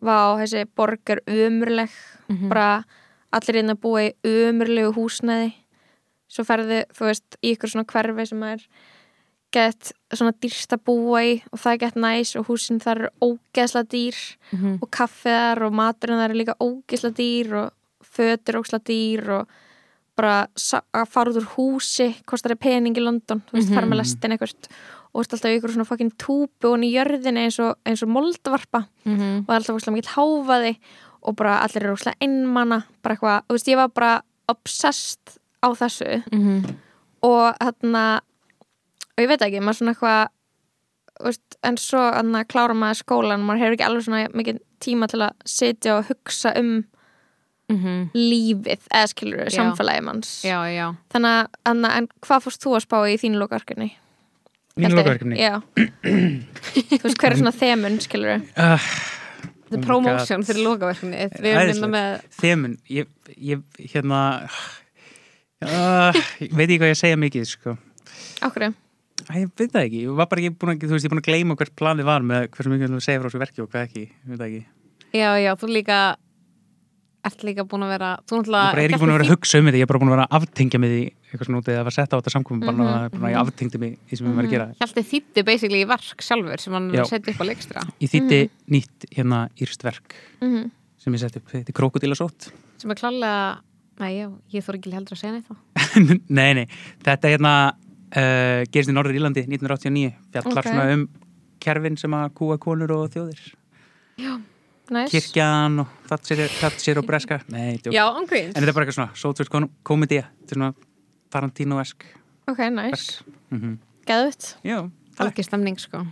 [0.00, 1.90] vá, þessi borg er umurleg
[2.28, 2.48] Mhm.
[2.48, 2.84] bara
[3.32, 5.52] allir inn að búa í umurlegu húsnæði
[6.30, 8.58] svo ferðu, þú veist, í ykkur svona hverfi sem er
[9.52, 13.10] gett svona dýrst að búa í og það er gett næs og húsin þar eru
[13.20, 14.78] ógeðsla dýr Mhm.
[14.82, 17.72] og kaffiðar og maturinn þar er líka ógeðsla dýr og
[18.04, 19.48] fötur ógeðsla dýr og
[20.16, 23.74] bara að fara út úr húsi kostar þér pening í London þú veist, Mhm.
[23.74, 24.54] fara með lestin eitthvað
[25.12, 28.08] og þú veist alltaf ykkur svona fucking túpu og í jörðinni eins og, eins og
[28.08, 29.38] moldvarpa Mhm.
[29.40, 30.76] og það er alltaf ógeðslega mikill háfaði
[31.22, 35.68] og bara allir eru ógeðslega einmana bara eitthvað, þú veist, ég var bara obsessed á
[35.74, 36.76] þessu Mhm.
[37.22, 40.28] og þarna og ég veit ekki, maður svona eitthvað
[41.24, 41.98] veist, en svo
[42.48, 46.56] klára maður skólan, maður hefur ekki alveg svona mikið tíma til að sitja og hugsa
[46.56, 46.84] um
[47.70, 48.10] Mhm.
[48.16, 49.54] lífið, eða skilur Já.
[49.54, 50.30] samfélagi manns.
[50.44, 50.86] Já, já.
[51.14, 53.88] Þannig að, þarna, en hvað fórst þú að spá í þínu lokaverkefni?
[54.80, 55.38] Mínu lokaverkefni?
[55.38, 55.60] Já.
[56.90, 58.90] Þú veist, hver er svona þemun, skilur uh,
[59.70, 63.62] Þetta er promotion fyrir lokaverkefni Við erum minna með Þemun, ég, ég
[63.94, 64.20] hérna
[65.62, 67.76] uh, ég veit ekki hvað ég segja mikið sko.
[68.42, 68.74] Ákveðu
[69.28, 71.12] Æ, ég veit það ekki, ég var bara ekki búin að, þú veist, ég er
[71.12, 73.68] búin að gleyma hvert planið var með hversu mikið þú segja frá þessu verki og
[73.70, 74.62] hvað ekki, ég veit það ekki.
[75.10, 75.98] Já, já, þú líka
[77.24, 79.32] ert líka búin að vera þú Ég náttúrulega bara er ekki búin að vera að
[79.34, 81.58] hugsa um þetta, ég er bara búin að vera að aftengja mig því eitthvað svona
[81.60, 83.30] út eða að var sett á þetta samkomum bara Mhm, mm -hmm.
[83.30, 84.66] ég aftengdi mig í sem við verðum að gera.
[84.80, 87.04] Hjalti þýtti basically í verk sjálfur sem hann Já.
[87.04, 90.70] setti upp á leikstra Ég þýtti nýtt hérna írst verk Mhm.
[90.98, 92.50] sem ég sett upp, þetta er Krokodílasótt.
[92.78, 93.58] sem er klálega
[94.00, 95.56] Nei, já, ég þór ekki heldur að segja neitt þá
[96.30, 96.66] nei, nei,
[97.04, 97.72] þetta hérna
[98.16, 100.64] uh, gerist í Norður Írlandi 1989, fjallar Ok.
[100.72, 101.08] svona um
[101.60, 103.52] kerfin sem að kúa konur og þjóðir.
[104.90, 107.40] Næs Kirkjan og Thatcher og Breska.
[107.48, 107.78] Nei.
[107.84, 110.72] Já, ángríns En þetta er bara eitthvað svona sótsvöld komedía, þetta er svona
[111.30, 112.08] Tarantino-esk.
[112.50, 113.78] Ok, næs Mm -hmm.
[114.06, 115.26] Geðvitt Já, takk.
[115.26, 116.06] Algjör stemning, sko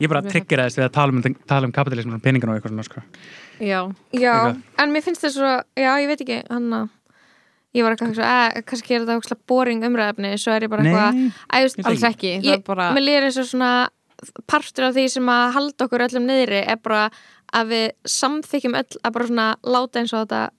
[0.00, 2.72] Ég bara Mjög triggeraðist við að tala um, tala um kapitalismin og peningan og eitthvað
[2.72, 3.02] svona, sko.
[3.60, 4.62] Já, Já, Eitthvað.
[4.78, 6.88] en mér finnst þetta svo Já, ég veit ekki, hann að
[7.74, 11.32] Ég var eitthvað að kannski er þetta boring umræðefni Svo er ég bara eitthvað Nei,
[11.52, 13.88] Æ, þú veist, Ég alls ekki Það ég, er bara Mér líður eins og svona
[14.50, 17.04] partur af því sem að halda okkur öllum niðri er bara
[17.52, 20.50] að við samþykjum öll að bara svona láta eins og þetta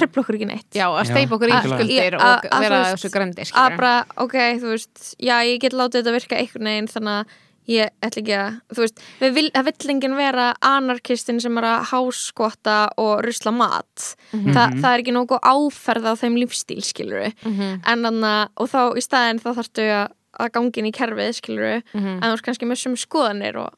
[0.00, 1.80] tripla okkur ekki neitt já að steipa okkur í algjörlega.
[1.84, 5.72] skuldir Að- og að vera þessu gröndi, að bara, ok, þú veist já, ég get
[5.76, 7.34] látið þetta virka einhvern veginn þannig að
[7.66, 11.64] ég ætla ekki að, þú veist við vil, það vill enginn vera anarkistin sem er
[11.64, 14.52] að háskota og rusla mat Mhm.
[14.54, 17.80] Þa, það er ekki nógu áferð á þeim lífstíl skilur Mhm.
[17.84, 20.08] en þannig og þá í staðin þá þarftu að,
[20.40, 22.22] að gangin í kerfið skilur Mhm.
[22.22, 23.74] en þú veist kannski með sem skoðanir og,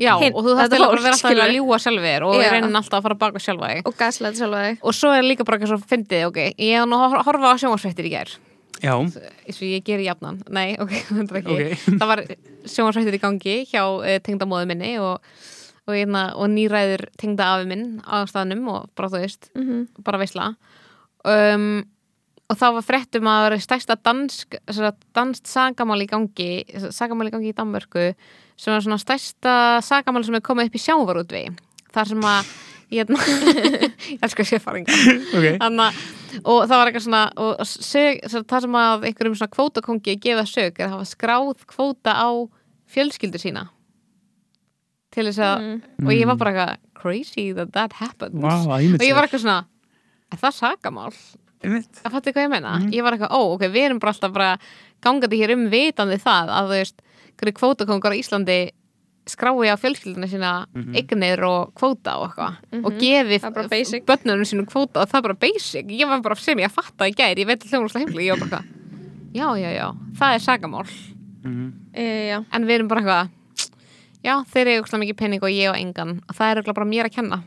[0.00, 2.98] Já, Hinn- og þú fólk, að vera alltaf að ljúga sjálfur og í raunin alltaf
[3.00, 3.82] að fara baka sjálfa þig.
[3.90, 4.78] Og gaslæti sjálfa þig.
[4.80, 6.40] Og svo er líka bara eitthvað svo fyndið, ok.
[6.56, 8.32] Ég hef nú að horfa á sjónvarsfréttir í gær.
[8.80, 11.56] Já, eins og ég geri jafnan, nei, ok, þetta er ekki.
[11.68, 11.86] Ok.
[12.00, 12.24] Það var
[12.64, 15.20] sjónvarsfréttir í gangi hjá uh, tengdamóðu minni og,
[15.84, 20.20] og, hérna, og nýræður tengda afi minn á staðnum og bara þú veist mm bara
[20.22, 20.54] veisla.
[21.28, 21.82] Um,
[22.50, 26.50] og þá var fréttum að það var stærsta dansk, svona, danst sagamál í gangi
[26.90, 28.08] sagamál í gangi í Danmörku
[28.60, 29.54] sem var svona stærsta
[29.86, 31.44] sagamál sem er komið upp í sjávarútvi
[31.94, 32.50] þar sem að
[32.90, 34.94] ég ég elskar sérfæringa
[35.38, 35.98] Ok, Þannig,
[36.42, 38.18] og það var eitthvað svona og sög,
[38.50, 42.28] það sem að einhverjum svona kvótakongi gefa sög er að hafa skráð kvóta á
[42.90, 43.68] fjölskyldur sína
[45.14, 46.06] til þess að Mm.
[46.06, 49.44] og ég var bara eitthvað crazy that that happens að ég og ég var eitthvað
[49.44, 49.64] svona
[50.30, 51.14] er það sagamál?
[51.64, 52.74] einmitt að fattu hvað ég meina?
[52.78, 52.92] Mhm.
[52.94, 54.50] ég var eitthvað, ó, ok, við erum bara alltaf bara
[55.02, 57.02] gangandi hér um vitandi það að þú veist,
[57.40, 58.58] hverju kvótakongar á Íslandi
[59.30, 60.94] skrái á fjölskylduna sína Mhm.
[60.96, 64.04] eignir og kvóta og eitthvað og gefi Það er bara basic.
[64.06, 67.04] börnunum sínum kvóta og það er bara basic ég var bara sem ég að fatta
[67.08, 68.64] í gær ég veit hljóðumslega heimli, ég var bara
[69.32, 70.86] já, já, já, það er sagamál
[71.44, 71.72] Mhm.
[71.94, 72.44] e, já.
[72.52, 73.28] en við erum bara eitthvað
[74.24, 76.86] já, þeir eru eitthvað mikið penning og ég og engan og það er eitthvað bara
[76.86, 77.42] mér að kenna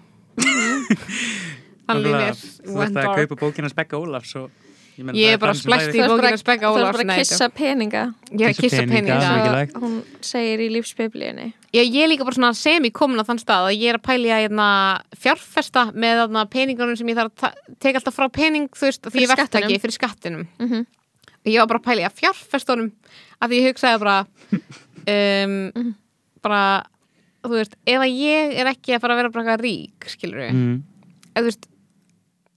[1.88, 4.49] þannig Náttúrulega, mér Þú veist að kaupa bókina Spekka Ólafs og
[4.97, 5.95] ég, meina, Ég er bara ræður.
[5.95, 9.19] í bara- Spekka þú Ólafs bara að kissa peninga ég er að Kissa kissa peninga.
[9.19, 13.25] peninga hún segir í lífsbiblíunni ég, ég er líka bara svona sem ég komin á
[13.25, 14.67] þann stað að ég er að pæli að hérna,
[15.17, 19.19] fjárfesta með þarna, peningunum sem ég þarf að teka alltaf frá pening þú veist, því
[19.25, 19.82] ég verktaki skattinum.
[19.82, 20.86] fyrir skattinum mm -hmm.
[21.45, 22.91] og ég var bara að pæli að fjárfestunum
[23.41, 24.27] að því ég hugsaði bara
[25.08, 25.95] um, Mhm.
[26.41, 26.84] bara
[27.43, 30.51] þú veist, ef að ég er ekki að fara að vera bara rík, skilur við
[30.53, 30.84] Mhm.
[31.36, 31.65] eða þú veist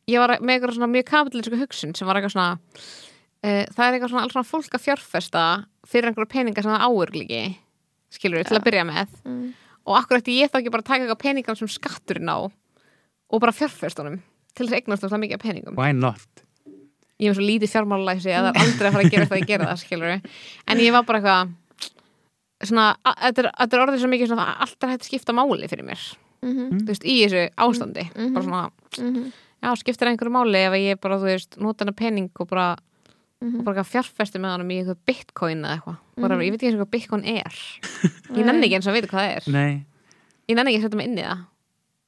[0.06, 3.96] ég var með eitthvað svona mjög kapitalísku hugsun sem var eitthvað svona uh, það er
[3.96, 5.44] eitthvað svona alls svona fólk að fjárfesta
[5.86, 7.42] fyrir einhverja peninga sem það áur líki
[8.16, 9.52] skilur við, til að byrja með Mm.
[9.86, 12.38] og akkur ætti ég þá ekki bara að taka eitthvað peningar sem skatturinn á
[13.30, 14.20] og bara fjárfestunum
[14.56, 16.42] til þess að eignast það mikið af peningum Why not?
[17.18, 19.38] ég er með svo lítið fjármálalæsi að það er aldrei að fara að gera það
[19.40, 20.30] að gera það skilur við
[20.68, 21.54] en ég var bara eitthvað
[22.66, 22.84] svona,
[23.22, 25.86] þetta er, þetta orðið svo mikið svona, að allt er hægt að skipta máli fyrir
[25.90, 26.06] mér
[26.44, 28.34] Mm þú veist, í þessu ástandi Mhm.
[28.34, 29.32] bara svona, -hmm.
[29.66, 32.76] Já, skiptir einhverju máli ef ég bara, þú veist, nota hana pening og bara,
[33.42, 33.58] Mhm.
[33.60, 35.96] og bara fjárfesti með hann í eitthvað bitcoin eða eitthvað.
[36.22, 36.42] Bara, Mhm.
[36.46, 37.54] ég veit ekki eins og hvað bitcoin er.
[38.32, 39.52] Ég nenni ekki eins og að vita hvað það er.
[39.52, 39.84] Nei.
[40.48, 41.44] Ég nenni ekki að setja mig inn í það.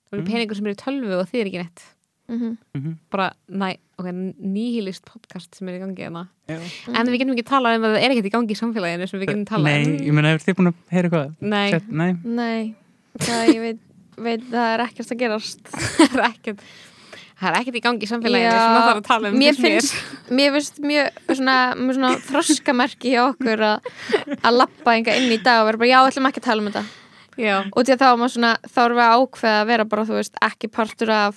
[0.09, 0.27] Það er Mm.
[0.33, 1.83] peningur sem eru í tölvu og þið er ekki neitt.
[2.29, 2.57] -hmm.
[2.77, 2.99] Mhm.
[3.11, 4.05] bara, næ, ok,
[4.45, 6.29] nýhilist podcast sem er í gangi hérna.
[6.49, 6.59] Já.
[6.95, 9.21] en við getum ekki talað um að það er ekkert í gangi í samfélaginu sem
[9.21, 9.97] við getum talað Nei, um.
[10.07, 11.35] ég meina, hefur þið búin að heyra eitthvað?
[11.41, 12.75] Nei, Sett- Nei, nei,
[13.19, 13.79] það ég veit,
[14.19, 15.63] veit það er ekkert að gerast.
[15.99, 16.61] Það er ekkert
[17.39, 19.95] það er ekkert í gangi í samfélaginu sem það þarf að tala um mér finnst
[20.31, 20.53] mér.
[20.57, 23.91] finnst, mjög svona, mjög svona þroskamerki hjá okkur að
[24.43, 26.73] að lappa enga inn í dag og vera bara, já, ætlum ekki að tala um
[26.73, 26.85] þetta
[27.39, 29.85] Já, og því að þá, er maður svona, þá erum við að ákveða að vera
[29.87, 31.37] bara, þú veist, ekki partur af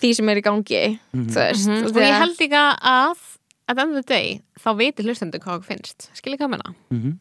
[0.00, 0.80] því sem er í gangi
[1.14, 1.28] Mhm.
[1.30, 1.76] þú veist, Mhm.
[1.78, 3.16] og og því ég að held líka að
[3.68, 6.74] at the end of the day, þá veitir hlustendur hvað okkur finnst skiljið hvað menna
[6.90, 7.18] Mhm.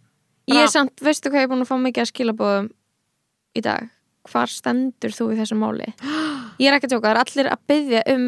[0.50, 2.70] ég er samt, veistu hvað ég er búin að fá mikið að skilabóðum
[3.56, 3.90] í dag
[4.32, 5.88] hvar stendur þú í þessu máli?
[6.60, 8.28] Ég er ekki að tjóka, það er allir að byggja um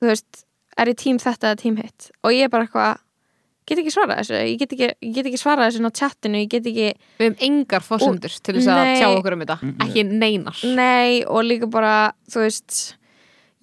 [0.00, 0.42] þú veist
[0.80, 2.10] er ég tím þetta eða tím hitt?
[2.24, 3.00] Og ég er bara eitthvað
[3.70, 6.48] get ekki svarað þessu, ég get ekki, ég get ekki svarað þessu á chattinu, ég
[6.50, 6.86] get ekki
[7.20, 10.62] Við hefum engar fórsendur til þess að tjá okkur um þetta ekki neinar.
[10.78, 11.94] Nei og líka bara
[12.32, 12.80] þú veist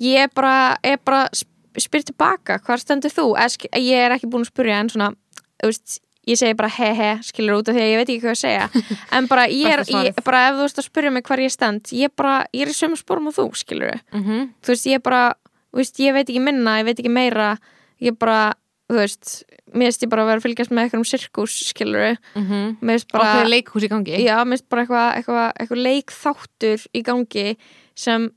[0.04, 3.28] ég er bara, er bara sp- spyr tilbaka hvar stendur þú?
[3.76, 5.10] Ég er ekki búin að spyrja en svona
[5.58, 8.24] þú veist, ég segi bara he he skilur út af því að ég veit ekki
[8.26, 8.70] hvað að segja.
[9.16, 11.92] En bara ég er, ég, bara ef þú veist að spyrja mig hvar ég stend
[11.96, 14.48] ég, bara, ég er í sömu spórum og þú skilur mm -hmm.
[14.62, 15.36] þú veist ég bara
[15.72, 17.58] veist, ég veit ekki minna, ég veit ekki meira
[18.02, 18.56] ég bara,
[18.90, 22.18] þú veist mér veist ég bara að vera að fylgjast með eitthvað um sirkus skilur
[22.36, 24.20] Mm mér veist bara ákveði leikhús í gangi.
[24.24, 27.58] Já, mér finnst bara eitthvað eitthva, eitthva leikþáttur í gangi
[27.96, 28.30] sem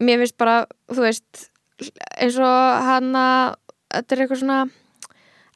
[0.00, 1.50] mér finnst bara, þú veist
[2.18, 3.54] eins og hana
[3.94, 4.58] þetta er eitthvað svona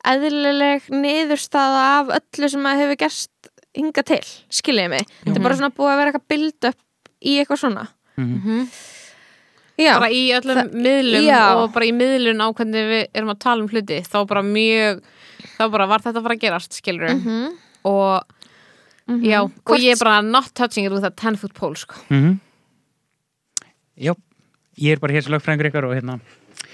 [0.06, 3.30] eðlileg niðurstaða af öllu sem að hefur gerst
[3.74, 6.78] hinga til, skiljiði mig þetta er bara svona búið að vera eitthvað build up
[7.22, 8.34] í eitthvað svona Mhm.
[8.42, 8.68] Mhm.
[9.78, 11.54] Já, bara í öllum Það- miðlum já.
[11.54, 15.02] og bara í miðlun á hvernig við erum að tala um hluti þá bara mjög
[15.56, 17.52] þá bara var þetta að fara að gerast skilur Mhm.
[17.84, 18.24] og
[19.08, 19.22] Mhm.
[19.22, 21.94] já, og Hvort- ég er bara not touching it with a 10 foot pole sko.
[22.10, 22.40] Mhm.
[23.98, 24.14] Já,
[24.78, 26.20] ég er bara hér sem lögfræðingur ykkar og hérna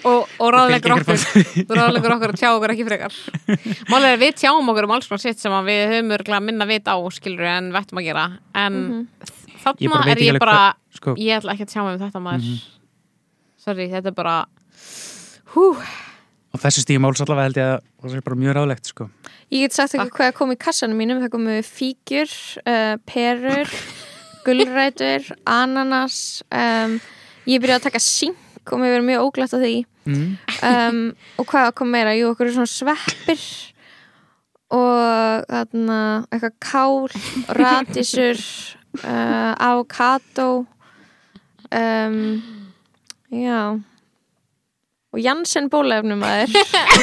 [0.05, 1.21] og, og ráðlegur okkur.
[1.69, 3.17] þú ráðlegur okkur að tjá okkur ekki frekar.
[3.91, 6.45] Málið er að við tjáum okkur um alls konar sitt sem að við höfum örgulega
[6.45, 8.25] minna vit á skilur en við ættum að gera.
[8.65, 8.79] En
[9.65, 11.95] Ég þarna bara veit er ég bara hvað- sko, ég ætla ekki að tjá mig
[11.97, 12.65] um þetta maður.
[13.65, 14.35] Sorry, þetta er bara
[15.55, 15.71] hú,
[16.53, 19.09] á þessu stíði máls allavega held ég að það er bara mjög ráðlegt sko.
[19.55, 21.21] Ég get sagt ekki hvað kom í kassanum mínum.
[21.25, 22.33] Það komu fígjur,
[22.69, 23.73] uh, perur
[24.45, 26.99] gulrætur, ananas um,
[27.49, 28.37] ég byrjaði að taka sink
[28.73, 29.75] og mér verið mjög óglætt á því.
[30.05, 30.37] Mm.
[30.69, 30.99] um,
[31.41, 33.45] og hvað kom meira, jú, okkur svona sveppir
[34.75, 37.09] og þarna eitthvað kál
[37.57, 38.41] radísur
[39.01, 40.67] uh, avokado
[41.73, 42.19] um,
[43.31, 43.81] já
[45.15, 46.55] og Janssen bólefnum aður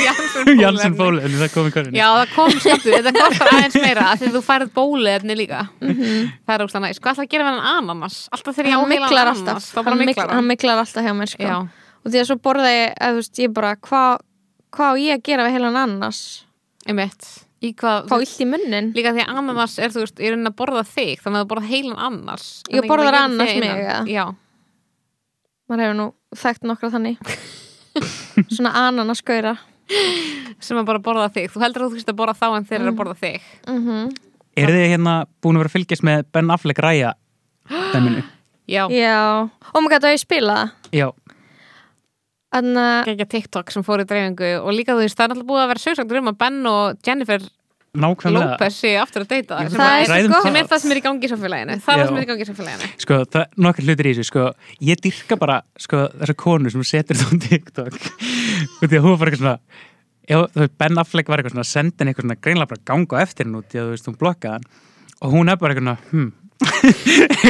[0.62, 4.20] Jansson bólefni, það kom í korðinu já það kom skemmtu þetta kostar aðeins meira af
[4.20, 5.62] því þú færið bóliðefni líka.
[5.80, 8.18] Það er óslega næst, hvað ætla að gera með hann ananas?
[8.36, 9.88] Alltaf þegar ég á hann heilan miklar ananas alltaf.
[9.88, 10.50] hann, miklar hann.
[10.50, 11.48] miklar alltaf hjá mér sko.
[11.48, 11.56] já,
[12.02, 14.12] og því að svo borða ég að þú veist, ég bara, hvað
[14.76, 16.22] hva á ég að gera við heilan ananas?
[16.88, 17.32] Einmitt.
[17.62, 20.40] Í hvað, fá illt í munnin líka því að ananas er þú veist, ég er
[20.40, 22.48] að borða þig þannig að þú borða heilan ananas.
[22.74, 24.24] Ég borðar ananas mig, já,
[25.70, 26.08] maður hefur nú
[26.42, 27.22] þekkt nokkra þannig
[28.56, 29.56] svona ananaskauðra
[30.62, 31.50] sem að bara borða þig.
[31.52, 33.50] Þú heldur að þú þurfist að borða þá en þeir eru að borða þig.
[33.68, 34.12] Mm
[34.62, 37.14] Er þið hérna búin að vera fylgjast með Ben Affleck ræja
[37.94, 38.24] dæminu?
[38.68, 40.72] já, já, og maður gæti að ég spila það?
[40.92, 41.08] Já,
[42.52, 42.68] að
[43.14, 45.72] ekki TikTok sem fór í dreifingu og líka þú veist, það er alltaf búið að
[45.72, 47.46] vera sögsagt um að Ben og Jennifer
[47.98, 48.52] nákvæmlega.
[48.54, 50.46] Lopez sé aftur að deyta sem, Það er gott.
[50.46, 51.78] sem er það sem er í gangi í samfélaginu.
[51.84, 52.90] Það er það sem er í gangi í samfélaginu.
[53.04, 54.46] Sko, það er nokkur hlutir í þessu, sko.
[54.88, 57.98] Ég dyrka bara, sko, þessa konu sem setur þetta á TikTok.
[58.80, 59.58] Og því að hún var bara eitthvað svona
[60.32, 63.48] Já, þú veist, Ben Affleck var eitthvað svona sendin eitthvað svona greinlega bara ganga eftir
[63.48, 64.68] henn út því að þú veist, hún blokkaði hann.
[65.26, 66.30] Og hún er bara eitthvað svona, hm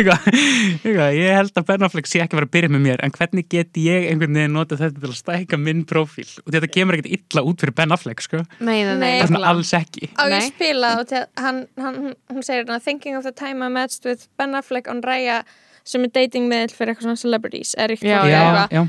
[0.01, 3.47] ég held að Ben Affleck sé ekki að vera að byrja með mér en hvernig
[3.51, 6.27] get ég einhvern veginn nota þetta til að stækka minn prófíl?
[6.45, 8.41] Og þetta kemur ekkert illa út fyrir Ben Affleck, sko.
[8.57, 9.41] Það nei, nei, nei, Nei.
[9.41, 10.11] er alls ekki.
[10.15, 11.99] Á ég spila og hann, hann,
[12.31, 15.41] hún segir hérna thinking of the time I matched with Ben Affleck on Raya
[15.83, 18.75] sem er dating miðl fyrir eitthvað svona celebrities er ykkur Já, Já, eitthvað.
[18.77, 18.83] já,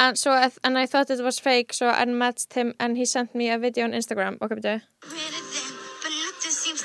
[0.00, 0.32] and, so,
[0.64, 3.58] and I thought it was fake so I matched him and he sent me a
[3.58, 4.38] video on Instagram.
[4.40, 4.80] Ok, byrju.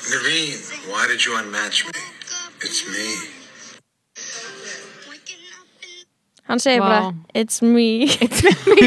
[0.04, 0.58] Naveen,
[0.90, 2.13] why did you unmatch me?
[2.64, 3.08] It's me.
[6.44, 6.88] hann segir Vá.
[6.88, 8.04] bara it's me.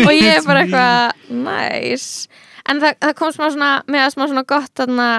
[0.05, 2.27] Og ég er bara eitthvað nice.
[2.69, 5.09] En það, það kom smá svona með að smá svona gott þarna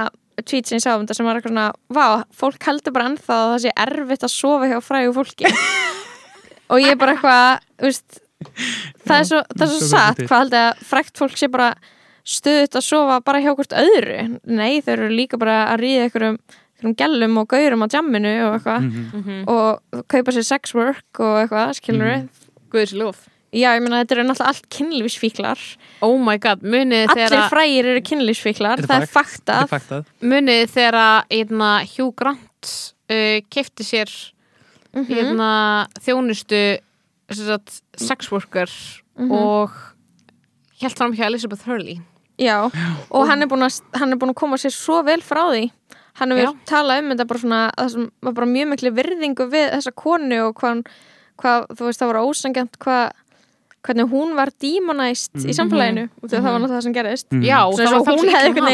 [0.47, 1.67] tweet sem ég sá um þetta sem var eitthvað svona
[1.97, 5.53] vá, fólk heldur bara ennþá að það sé erfitt að sofa hjá frægu fólki.
[6.71, 8.21] Og ég er bara eitthvað þú veist,
[9.09, 11.73] það er svo, það er svo svo satt hvað heldur að frægt fólk sé bara
[12.29, 14.19] stöðut að sofa bara hjá hvort öðru.
[14.45, 16.39] Nei, þau eru líka bara að ríða einhverjum,
[16.79, 18.83] einhverjum gellum og gaurum á jamminu og eitthvað.
[18.89, 19.49] Mhm.
[19.49, 22.29] og kaupa sér sex work og eitthvað, skilur við
[22.71, 23.17] Guðs ljóf
[23.51, 25.59] Já, ég meina þetta eru náttúrulega allt kynlífsfíklar.
[26.05, 29.41] Oh my god, munið Allir þegar frægir eru kynlífsfíklar, það er fakt.
[29.47, 29.69] Faktað.
[29.71, 30.05] faktað.
[30.21, 34.13] Munið þegar einna, Hugh Grant uh, kefti sér
[34.95, 35.17] Mhm.
[35.17, 36.79] einna, þjónustu
[37.31, 38.69] sem sagt, sex worker
[39.19, 39.33] Mhm.
[39.33, 39.71] og
[40.83, 42.01] held fram hjá Elizabeth Hurley.
[42.39, 42.71] Já,
[43.11, 45.71] og hann er, búin að, hann er búin að koma sér svo vel frá því
[46.19, 49.71] Hann hefur talað um þetta bara svona það sem var bara mjög miklu virðingu við
[49.77, 50.83] þessa konu og hvað,
[51.39, 53.11] hvað þú veist, það var ósangjant hvað
[53.89, 57.29] hvernig hún var demonized í samfélaginu og það var náttúrulega það sem gerðist.
[57.31, 57.45] Mhm.
[57.47, 58.67] já, Svona það var hún hún hefði hefði einhvern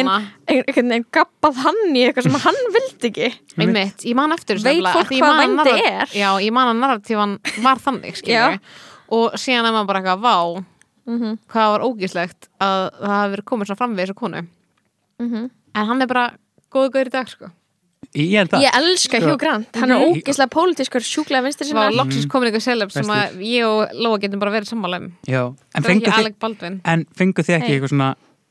[0.48, 3.28] veginn- veginn gabbað hann í eitthvað sem hann vildi ekki.
[3.60, 6.06] Einmitt, ég man eftir þessu Veit fólk hvað vændi narrat- er?
[6.16, 8.60] já, ég man að narratífan var þannig
[9.12, 10.64] og síðan er maður bara eitthvað vá,
[11.06, 14.46] mm hvað var ógíslegt að það hafi verið komið svo fram við þessu konu.
[15.20, 15.50] Mhm.
[15.76, 16.30] en hann er bara
[16.74, 17.50] góðu góður í dag sko.
[18.14, 18.62] Ég það.
[18.62, 22.26] Ég elska Sko- Hugh Grant, hann er ógislega pólitískur sjúklega vinstri Það var sinna loksins
[22.30, 25.08] komin eitthvað celeb sem að ég og Lóa getum bara verið sammála um.
[25.26, 25.40] Já,
[25.74, 26.28] en fengu þið
[26.84, 27.06] En
[27.56, 27.78] ekki Hey.
[27.80, 28.10] eitthvað svona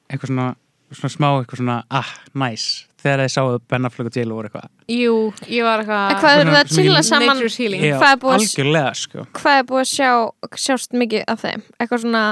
[0.10, 0.48] eitthvað svona,
[0.92, 2.10] svona smá eitthvað svona ah,
[2.44, 4.68] nice, þegar þið sáðu Ben Affleck og J-Lo og eitthvað.
[4.90, 5.16] Jú,
[5.48, 7.40] ég var En eitthvað hvað eru það að chilla saman?
[7.40, 9.28] Já, Hvað er að- algjörlega sko.
[9.40, 10.12] Hvað er búið að sjá,
[10.66, 11.64] sjást mikið af þeim?
[11.80, 12.26] Eitthvað svona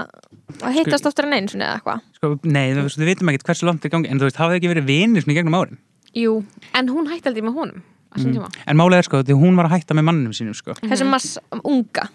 [0.60, 2.02] að hittast oftar en einu sinni eða eitthvað?
[2.20, 4.40] Sko, nei, þú veist, við vitum ekkert hversu langt er í gangi en þú veist,
[4.42, 5.78] hafið ekki verið vinir svona í gegnum árin?
[6.18, 6.34] Jú,
[6.76, 8.24] en hún hætti aldrei með honum á Mm.
[8.26, 8.50] sín tíma.
[8.68, 10.74] En málið er sko, því hún var að hætta með mannum sínum sko.
[10.84, 12.10] Þessi mass unga.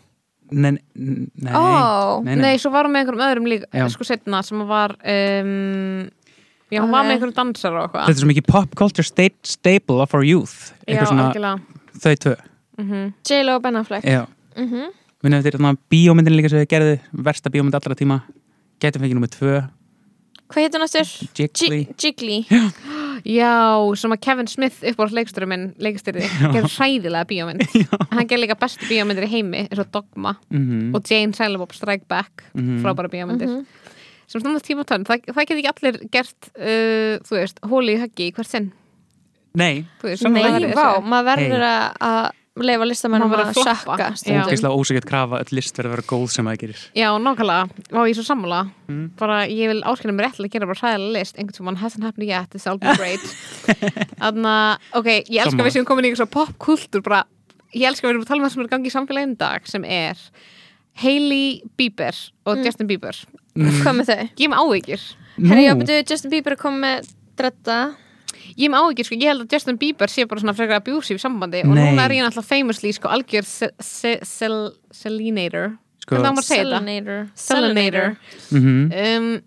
[0.53, 2.57] Nei, nei, Ó, nei, Nei, nei.
[2.59, 3.89] svo var hún með einhverjum öðrum líka Já.
[3.91, 6.11] sko setna sem var um,
[6.71, 9.35] Já, hún var með einhverjum dansar og þetta eitthvað er svo mikið pop culture state,
[9.43, 10.73] staple of our youth.
[10.87, 11.61] Já, eitthvað svona, algjörlega.
[11.99, 12.37] þau tvö.
[12.79, 14.05] Mm J-Lo og Ben Affleck.
[14.05, 14.87] Já, mm
[15.33, 15.43] -hmm.
[15.43, 18.23] þetta er þarna bíómyndin líka sem þið gerðu versta bíómynd allra tíma.
[18.81, 19.69] Getum fengið nummið tvö.
[20.47, 21.09] Hvað heitir hún eftir?
[21.35, 21.81] Jiggly.
[21.99, 22.37] Jiggly.
[23.27, 27.65] Já, sem að Kevin Smith upp á leikstöru minn, leikstyrði, gerði hræðilega bíómynd.
[28.13, 30.95] Hann gerði líka bestu bíómyndir í heimi eins og Dogma Mhm.
[30.95, 32.45] og Jane Silent Bob Strike Back.
[32.55, 32.83] Mhm.
[32.85, 33.65] frábæra bíómyndir.
[34.29, 38.01] Sem stundar tíma tönn, það, það get ekki allir gert uh, þú veist, hóli í
[38.03, 38.73] höggi í hvert sinn.
[39.57, 42.31] Nei, þú veist, Sammála Nei, vá, maður verður að að
[42.65, 46.49] leifa listamennum að að sökka ógeðslega ósækjart krafa öll list verður að vera góð sem
[46.49, 46.81] það gerir.
[46.97, 48.61] Já, nákvæmlega, ég er svo sammála.
[48.89, 49.07] Mm.
[49.19, 51.81] bara ég vil áskilja mér rétt til að gera bara hræðilega list einhvern tímann.
[51.83, 53.25] Hasn't happened yet, it's all been great.
[54.21, 55.69] Þannig að, ok, ég elska Sammála.
[55.69, 57.03] við sem komin í eitthvað popkultúr.
[57.05, 57.23] Bara,
[57.75, 59.41] ég elska við erum að tala um það sem er í gangi í samfélaginu í
[59.45, 60.17] dag sem er
[61.03, 62.17] Hailey Bieber
[62.49, 63.17] og Justin Bieber.
[63.57, 64.21] Hvað með þau?
[64.37, 65.05] Ég er með áhyggjur
[65.37, 65.67] Herri,
[68.57, 71.19] Ég er með áhyggjur, sko, ég held að Justin Bieber sé bara svona frekar abusive
[71.21, 71.91] sambandi og Nei.
[71.93, 76.41] núna er ég náttúrulega famously, sko, algjör se- se- sel- selinator Sko, að?
[76.47, 78.17] Selinator Selinator
[78.53, 78.93] mhm.
[78.93, 79.43] um,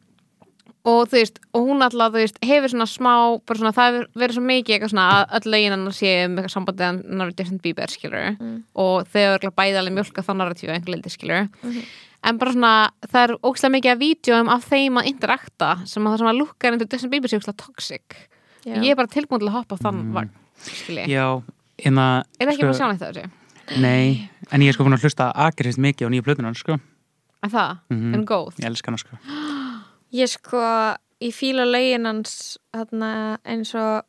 [0.89, 3.13] og þú veist og hún alltaf, þú veist, hefur svona smá
[3.45, 6.53] bara svona, það verið svo mikið eitthvað svona að öll lögin hennar sé um eitthvað
[6.55, 8.63] sambandið hennar við Justin Bieber, skilur Mm.
[8.75, 11.83] og þau eru örugglega bæði alveg mjölka þá narratíu einhver liti, skilur Mhm.
[12.23, 16.11] en bara svona, það er ógslag mikið af vídjóum af þeim að interakta sem að
[16.13, 18.29] það sem að lukkar into Justin Bieber sé ógslag toxic.
[18.65, 20.13] Ég er bara tilbúin til að hoppa á þann Mm.
[20.13, 20.29] vagn
[21.07, 21.41] Já,
[21.85, 23.29] en að er það ekki bara að sjá neitt af þessu?
[23.81, 26.79] Nei, en ég er sko búin að hlusta agrist mikið á nýju plötunan, sko.
[27.43, 28.13] En það, Mhm.
[28.13, 28.55] er hún góð?
[28.59, 29.17] Ég elska hana, sko.
[30.11, 30.57] Ég sko,
[31.21, 34.03] ég fíla lögin hans þarna, eins og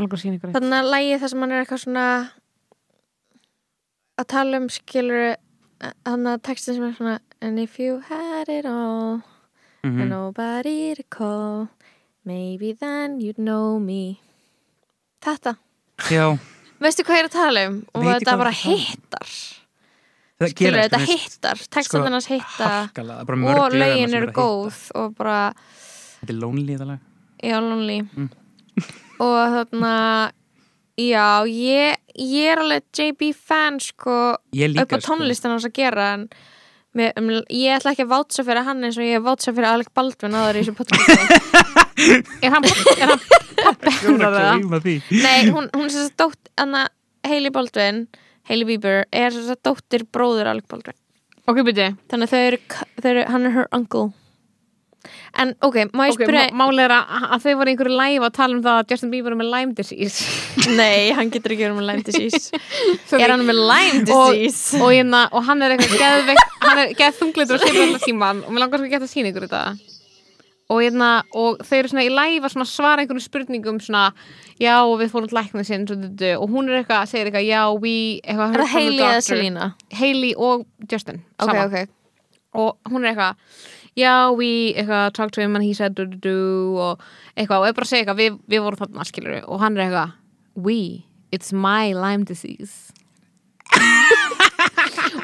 [0.00, 2.30] að þarna lægi þar sem hann er eitthvað svona
[4.18, 5.36] að tala um skilur
[6.04, 9.22] þarna textin sem er svona And if you had it all
[9.84, 10.08] and Mhm.
[10.08, 11.68] nobody to call
[12.26, 14.18] maybe then you'd know me.
[15.24, 15.56] Þetta.
[16.10, 16.36] Já,
[16.82, 17.76] Veistu hvað ég er að tala um?
[17.96, 19.36] Og Veit þetta bara hittar.
[20.36, 21.62] Það Skilur, þetta sko, hittar.
[21.72, 22.70] Textan hans hitta.
[23.56, 25.38] og lögin eru góð og bara
[26.20, 27.06] Þetta er lonely þetta lag.
[27.40, 28.02] Já, lonely.
[28.16, 28.28] Mm.
[29.24, 29.94] og þarna
[31.00, 34.18] já, ég, ég er alveg JB fan sko
[34.56, 36.28] Ég líka, upp á tónlistan hans að gera en
[36.96, 39.90] með, um, ég ætla ekki að vátsa fyrir hann eins og ég vátsa fyrir Alec
[39.96, 41.16] Baldwin áður í þessu podcasti
[42.46, 42.66] er hann,
[42.96, 43.24] er hann
[43.60, 44.52] pappi Ég hennar var eða?
[44.52, 44.94] að gleyma því.
[45.22, 46.84] Nei, hún, hún er að dótt Anna
[47.26, 48.04] Hailey Baldwin,
[48.50, 50.96] Hailey Bieber er að dóttir bróður Alec Baldwin.
[51.46, 52.60] Ok, byrju þannig að þau eru,
[53.02, 54.06] þau eru hann er her uncle
[55.42, 58.34] en ok, má ég spyrja má- Málið er að, að þau voru einhverju live að
[58.38, 60.24] tala um það að Justin Bieber er með Lyme disease
[60.80, 62.62] Nei, hann getur ekki verið með Lyme disease.
[63.22, 64.80] Er hann með Lyme Og- disease?
[64.80, 68.40] og, hérna, og hann er eitthvað geðveikt hann er geð þunglitur og sér alltaf tíman
[68.46, 69.62] og mér langar svo að geta sína ykkur þetta
[70.66, 71.08] og, hérna,
[71.38, 74.08] og þau eru svona í live að svona svara einhverjum spurningum svona
[74.58, 77.92] já og við fórum til læknir sinn og hún er eitthvað, segir eitthvað já we
[78.24, 79.68] eitthvað, Er það the Hailey eða doctor." Selena?
[80.00, 81.70] Hailey og Justin Ok, saman.
[81.70, 81.94] ok
[82.56, 83.62] og hún er eitthvað
[83.96, 86.36] já, we, eitthvað, talk to him and he said do, do, do,
[86.76, 89.78] og eitthvað og er bara að segja eitthvað, við, við vorum þarna skilur og hann
[89.78, 90.14] er eitthvað,
[90.68, 90.78] we,
[91.32, 92.92] it's my Lyme disease.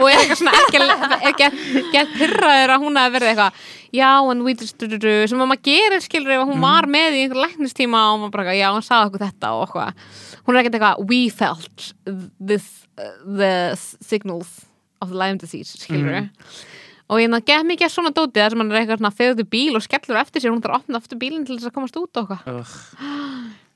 [0.01, 1.47] Og er eitthvað svona ekki
[1.93, 3.61] gett pyrraður að hún hafi verið eitthvað
[3.93, 6.89] já, and we just do, do, do sem að maður gerir skilur ef hún var
[6.91, 10.05] með í einhver læknistíma og maður bara, eitthvað, já, hann sagði okkur þetta og eitthvað,
[10.47, 11.89] hún er ekkert eitthvað we felt
[12.41, 14.53] this, uh, the signals
[15.05, 16.31] of the Lyme disease skilur
[17.13, 19.49] og ég náttúrulega get mikið af svona dótið þar sem hann er eitthvað svona í
[19.53, 21.75] bíl og skellur eftir sér og hún þarf að opna aftur bílinn til þess að
[21.77, 22.69] komast út og eitthvað.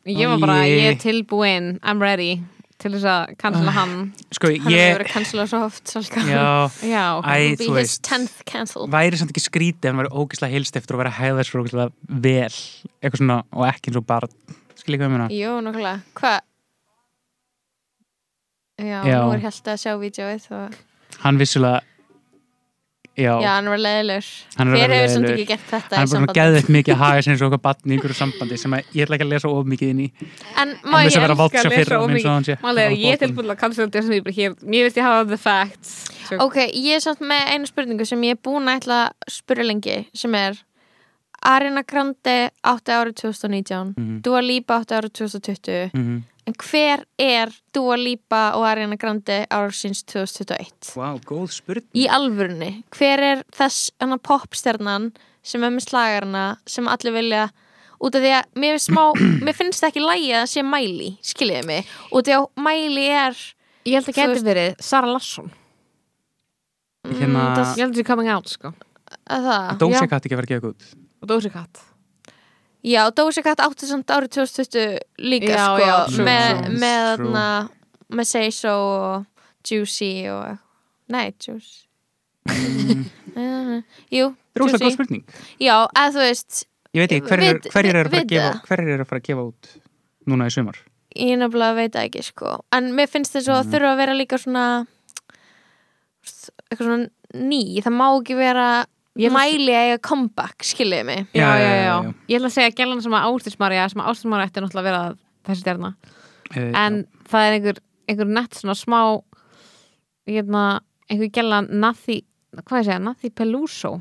[0.07, 2.39] Ég var bara, ég er tilbúin I'm ready
[2.81, 3.95] til þess að cancela hann.
[4.37, 5.93] Sko, Hann hefur verið cancelað svo oft
[6.29, 6.49] Já,
[6.95, 11.03] já, Be þú veist 10th cancel væri samt ekki skrítið en væri ógislega heilstiftur og
[11.03, 12.59] væri að hæða þessu ógislega vel
[13.01, 14.31] eitthvað svona og ekki eins og bara
[14.77, 15.31] skilja hvað ég meina?
[15.33, 16.39] Jú, nokkulega Hvað?
[18.77, 19.19] Já, Já.
[19.25, 20.81] nú er helt að sjá vídeoið og...
[21.25, 21.81] hann vissulega
[23.17, 24.27] já, Já, hann var leiðilegur.
[24.57, 26.37] Er alveg hefur samt ekki gert þetta hann er bara sambandi?
[26.41, 29.27] geðveikt mikið að haga sem svona batn í einhverju sambandi sem að, ég ætla ekki
[29.27, 30.09] að lesa of mikið inn í.
[30.63, 33.23] En má ég elska að lesa fyrir of eins og sé Málega er ég botnum.
[33.27, 34.55] tilbúin að cancela Justin Bieber hér.
[34.63, 35.95] Mér veist ég hafa the facts.
[36.29, 39.13] Svo- Ok, ég er samt með einu spurningu sem ég er búin að ætla að
[39.31, 40.57] spyrja lengi sem er
[41.47, 44.23] Ariana Grande átti árið 2019 Mhm.
[44.23, 46.23] Dua Lipa átti árið 2020 Mhm.
[46.47, 50.93] En hver er Dua Lipa og Ariana Grande árið síns 2021?
[50.95, 51.89] Vá, góð spurning.
[51.99, 55.09] Í alvörunni, hver er þess hana popstjarnan
[55.47, 57.49] sem er með slagarna sem allir vilja
[57.99, 59.03] út af því að mér, smá,
[59.47, 61.91] mér finnst það ekki lægi að sé Miley, skiljiði mig.
[62.13, 63.43] Út af því að Miley er
[63.87, 65.51] ég held að geti veist- verið Sara Larsson
[67.07, 68.73] Hérna- mm, það, ég held að það coming out sko.
[69.31, 69.69] Að það?
[69.83, 70.09] Dósi Já.
[70.11, 70.89] Katt ekki að vera að gefa út.
[71.27, 71.83] Doja Cat
[72.85, 77.09] Já, Doja Cat átti samt árið 2020 líka Já, sko já, true, með, true, með,
[77.17, 77.31] true.
[77.35, 77.71] með,
[78.21, 79.27] með Say So og
[79.67, 80.59] Juicy og
[81.11, 81.83] nei, Juicy.
[84.17, 85.25] Jú, Róslega góð spurning.
[85.61, 86.65] Já, að þú veist
[86.97, 88.61] Ég veit ekki, hverjir Vit- hver eru að fara að vitið gefa það?
[88.71, 89.73] hverjir eru að fara að gefa út
[90.31, 90.79] núna í sumar?
[91.17, 92.53] Ég nefnilega veit ekki sko.
[92.77, 94.65] En mér finnst þess að þurfa að vera líka svona
[96.71, 97.61] eitthvað svona ný.
[97.85, 98.67] Það má ekki vera
[99.21, 101.23] Ég mæli að eiga comeback, skiljiði mig?
[101.33, 102.15] Já, Já, já, já, já, já, já.
[102.29, 105.05] Ég ætla að segja gælan sem að Ástísmarja sem að Ástísmarja ætti náttúrulega að vera
[105.47, 105.93] þessi stjarna.
[106.51, 106.99] Uh, en
[107.31, 109.01] það er einhver, einhver nett svona smá
[110.29, 110.67] hérna,
[111.11, 112.21] einhver gæla Nathi,
[112.61, 113.97] hvað ég segja, Nathi Peluso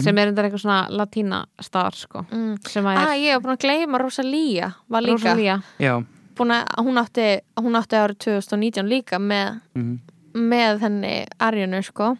[0.00, 2.52] sem er undar eitthvað svona latína star sko mm.
[2.64, 5.18] sem að Ah, ég hef búin að gleyma Rosalía var líka.
[5.18, 5.58] Rosalía.
[5.82, 7.26] Að, hún átti,
[7.60, 9.98] hún átti árið 2019 líka með, mhm.
[10.34, 12.16] Með henni Arjunu sko.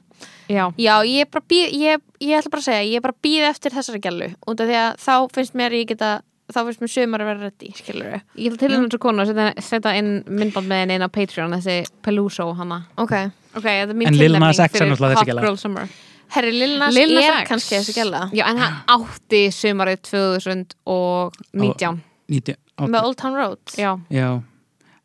[0.48, 3.16] Já, Já, ég er bara býð, ég, ég ætla bara að segja, ég er bara
[3.24, 6.10] býð eftir þessari gælu út af því að þá finnst mér ég geta
[6.52, 9.30] þá finnst mér sömur að vera reddi, skilur ég ætla til þess að konu að
[9.32, 12.82] setja, setja inn myndband með henni inn á Patreon þessi Peluso hana.
[13.00, 13.14] Ok,
[13.56, 15.46] ok, þetta er mín En Lil Nas tilnefning X er fyrir náttúrulega þessi Hot gæla.
[15.48, 15.88] Girl Summer.
[16.32, 22.86] Herri Lil Nas er kannski þessi gæla já, en hann átti sumarið 2019 Nítján- á-
[22.88, 23.58] með Old Town Road.
[23.76, 24.42] Já, Já,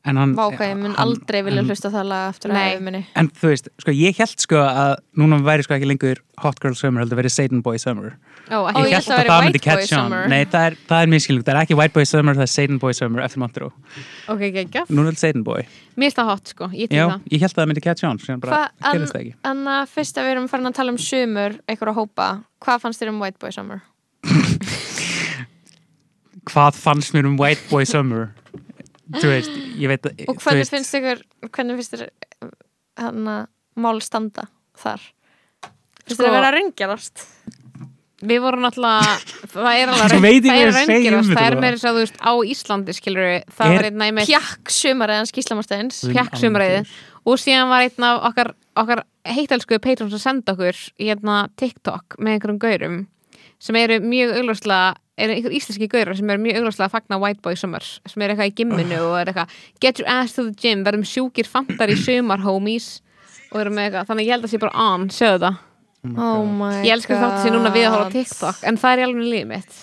[0.08, 2.76] en hann Vá, ok, ég mun aldrei vilja en- hlusta það lag eftir Nei.
[2.76, 6.22] að minni En þú veist, sko, ég held sko að núna væri sko ekki lengur
[6.44, 8.12] Hot Girl Summer, heldur verið Satan Boy Summer.
[8.48, 10.04] Ekki ég Ég held held að að það White myndi catch on.
[10.06, 10.28] Summer.
[10.30, 12.78] Nei, það er, það er miskilning, það er ekki White Boy Summer, það er Satan
[12.84, 13.74] Boy Summer eftir Montreux.
[14.30, 15.66] Ok, ekki, Núna er þetta Satan Boy.
[15.98, 17.26] Mér finnst það hot sko, ég til Já, það.
[17.34, 18.60] ég held að það myndi catch on, sem bara
[18.94, 19.34] gerist það ekki.
[19.50, 22.28] Að fyrst að við erum farin að tala um sömur eitthvað að hópa,
[22.62, 23.82] hvað fannst þér um White Boy Summer?
[26.48, 28.30] Hvað fannst mér um White Boy Summer?
[29.14, 32.10] Veist, ég veit að Og hvernig veist, finnst ykkur hvernig finnst þér
[32.98, 33.48] hann að
[33.78, 34.48] mál standa
[34.78, 35.02] þar?
[36.04, 37.26] Finnst Sko- þér að vera að ringjarast?
[38.28, 39.18] Við vorum náttúrulega,
[39.54, 43.68] það er ég það er að um meira svo, þú veist, á Íslandi skilur það
[43.68, 46.80] Er- var einn af með Pjakk sumarið hans Gíslamarsteins pjakksumræði
[47.28, 52.18] og síðan var einn af okkar, okkar heitalsku patrons að senda okkur í hérna TikTok
[52.18, 52.98] með einhverjum gaurum
[53.60, 57.42] sem eru mjög augljóslega eru einhver íslenski gaurar sem eru mjög augljóslega að fagna White
[57.46, 60.54] Boy Summer sem er eitthvað í gimminu og er eitthvað get your ass to the
[60.54, 63.00] gym, verðum sjúkir fantar í sumar homies
[63.52, 65.64] og eru með eitthvað, þannig ég held að sé bara on, sjöðu það
[66.08, 68.14] Oh my ég elskar þátt sér núna við að God.
[68.14, 69.78] TikTok en það er í alveg lífið mitt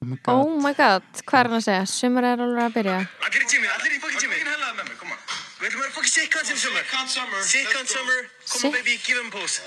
[0.00, 0.32] Oh my God.
[0.32, 1.82] Oh god, hvað er hann að segja?
[1.92, 4.38] Sumarið er alveg að byrja Allir í gymmi, allir í fucking gymmi.
[5.60, 7.42] Við ætlum að vera fucking sick in summer.
[7.44, 8.24] Sick cunt summer.
[8.48, 9.60] Come on baby, give him pose.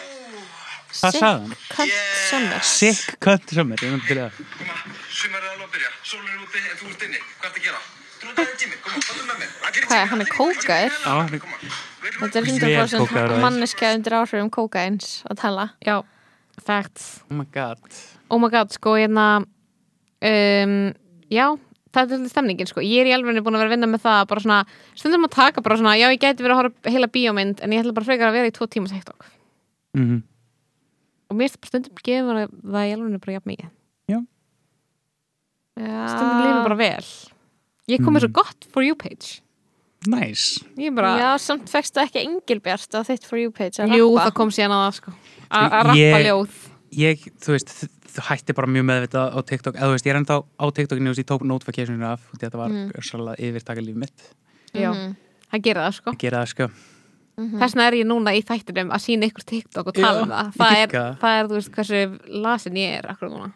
[0.94, 1.56] Hvað sagði hann?
[1.74, 1.98] Cunt
[2.30, 4.78] summer Sick cunt summer, ég myndi til það Koma,
[5.10, 5.92] sumar er alveg að byrja.
[6.06, 7.22] Sólinn er úti en þú ert inni.
[7.40, 7.82] Hvað ertu að gera?
[8.24, 9.50] Ert að gymmi, koma, komdu með mér.
[9.84, 10.98] Hvað, hann er kókaður?
[11.04, 11.82] Já, er-
[12.14, 13.42] Þetta er Vel kókaður 100% aðeins.
[13.44, 15.96] manneska undir áhrifum kókains að tala já,
[16.68, 17.80] facts Oh my god
[18.30, 20.74] oh my god, sko, hérna um,
[21.32, 21.46] já,
[21.94, 22.84] það er svolítið stemningin sko.
[22.86, 24.60] ég er í alveg búin að vera að vinna með það bara svona,
[25.00, 27.84] stundum að taka bara svona já, ég gæti verið að horfa heila bíómynd en ég
[27.84, 29.26] ætla bara frekar að vera í tvo tíma TikTok
[29.98, 30.22] mm
[31.34, 33.72] og mér stundum gefur það í alveg bara jafn mikið.
[35.74, 37.06] Stundum Já, lifið bara vel.
[37.90, 38.26] Ég kom með Mm.
[38.28, 39.42] svo gott for you page.
[40.06, 40.60] Nice.
[40.78, 44.12] Ég er bara, Já, samt fekstu ekki engilbjart á þitt for you page að jú,
[44.14, 44.30] rappa.
[44.30, 45.14] það kom síðan að það sko.
[45.50, 46.50] A- að rappa ljóð.
[46.94, 47.70] Ég, þú veist,
[48.14, 49.76] þú hætti bara mjög meðvitað á TikTok.
[49.76, 52.70] Eða þú veist, ég er enda á TikTokinu og ég tók notificationinu af þetta var
[52.70, 52.92] mm.
[53.02, 54.20] svolítið yfirtaka líf mitt.
[54.76, 55.16] Já, Mhm.
[55.52, 56.12] það gerir það sko.
[56.12, 56.70] Að gera það sko
[57.38, 60.34] þess vegna er ég núna í þættinum að sína ykkur TikTok og tala Já, um
[60.34, 60.52] það.
[60.60, 61.14] Það er, það.
[61.24, 62.02] það er, þú veist, hversu
[62.46, 63.50] lasin ég er akkur núna,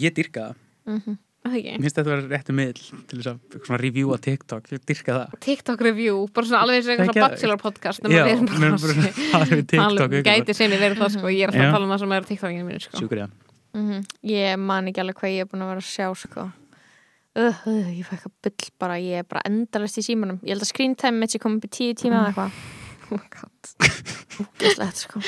[0.00, 0.46] Ég dyrka
[0.86, 1.74] það, það ekki?
[1.76, 5.16] Mér finnst þetta að vera réttu miðl til þess að svona reviewa TikTok, ég dyrka
[5.18, 5.34] það.
[5.46, 8.24] TikTok review, bara svona alveg eins og Það er eitthvað ekki- bachelor podcast nema Já,
[8.32, 8.94] erum bara bara
[9.40, 10.26] að um TikTok um, ykkur.
[10.30, 11.68] gæti sem ég verið það sko, ég er alltaf Já.
[11.68, 12.96] að tala um það sem er á TikTokinu mínu sko.
[13.00, 13.36] Sjúkur ég.
[13.76, 14.00] Mhm.
[14.32, 16.48] Ég man ekki alveg hvað ég er búin að vera að sjá sko.
[17.38, 18.96] Uh, uh, Ég fæ eitthvað bull bara.
[18.98, 20.40] Ég er bara endalist í símanum.
[20.42, 22.79] Ég held að screen time mitt sé komið upp í tíu tíma eða eitthvað
[23.14, 25.20] oh Gæslegt sko.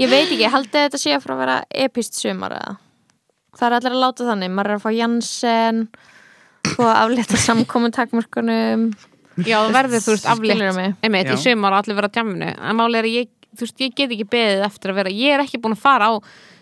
[0.00, 1.56] Ég veit ekki, haldið þetta sé að fara að vera
[1.86, 2.74] epist sumar eða?
[3.54, 4.52] Það er allir að láta þannig.
[4.52, 5.82] Maður er að fá Janssen
[6.74, 8.88] að aflétta samkomin takmörkunum
[9.44, 10.64] já, það verður, þú veist, aflétt.
[11.04, 13.84] Einmitt, í sumar og allir vera á djaminu en máli er að ég, þú veist,
[13.84, 16.12] ég get ekki beðið eftir að vera, ég er ekki búin að fara á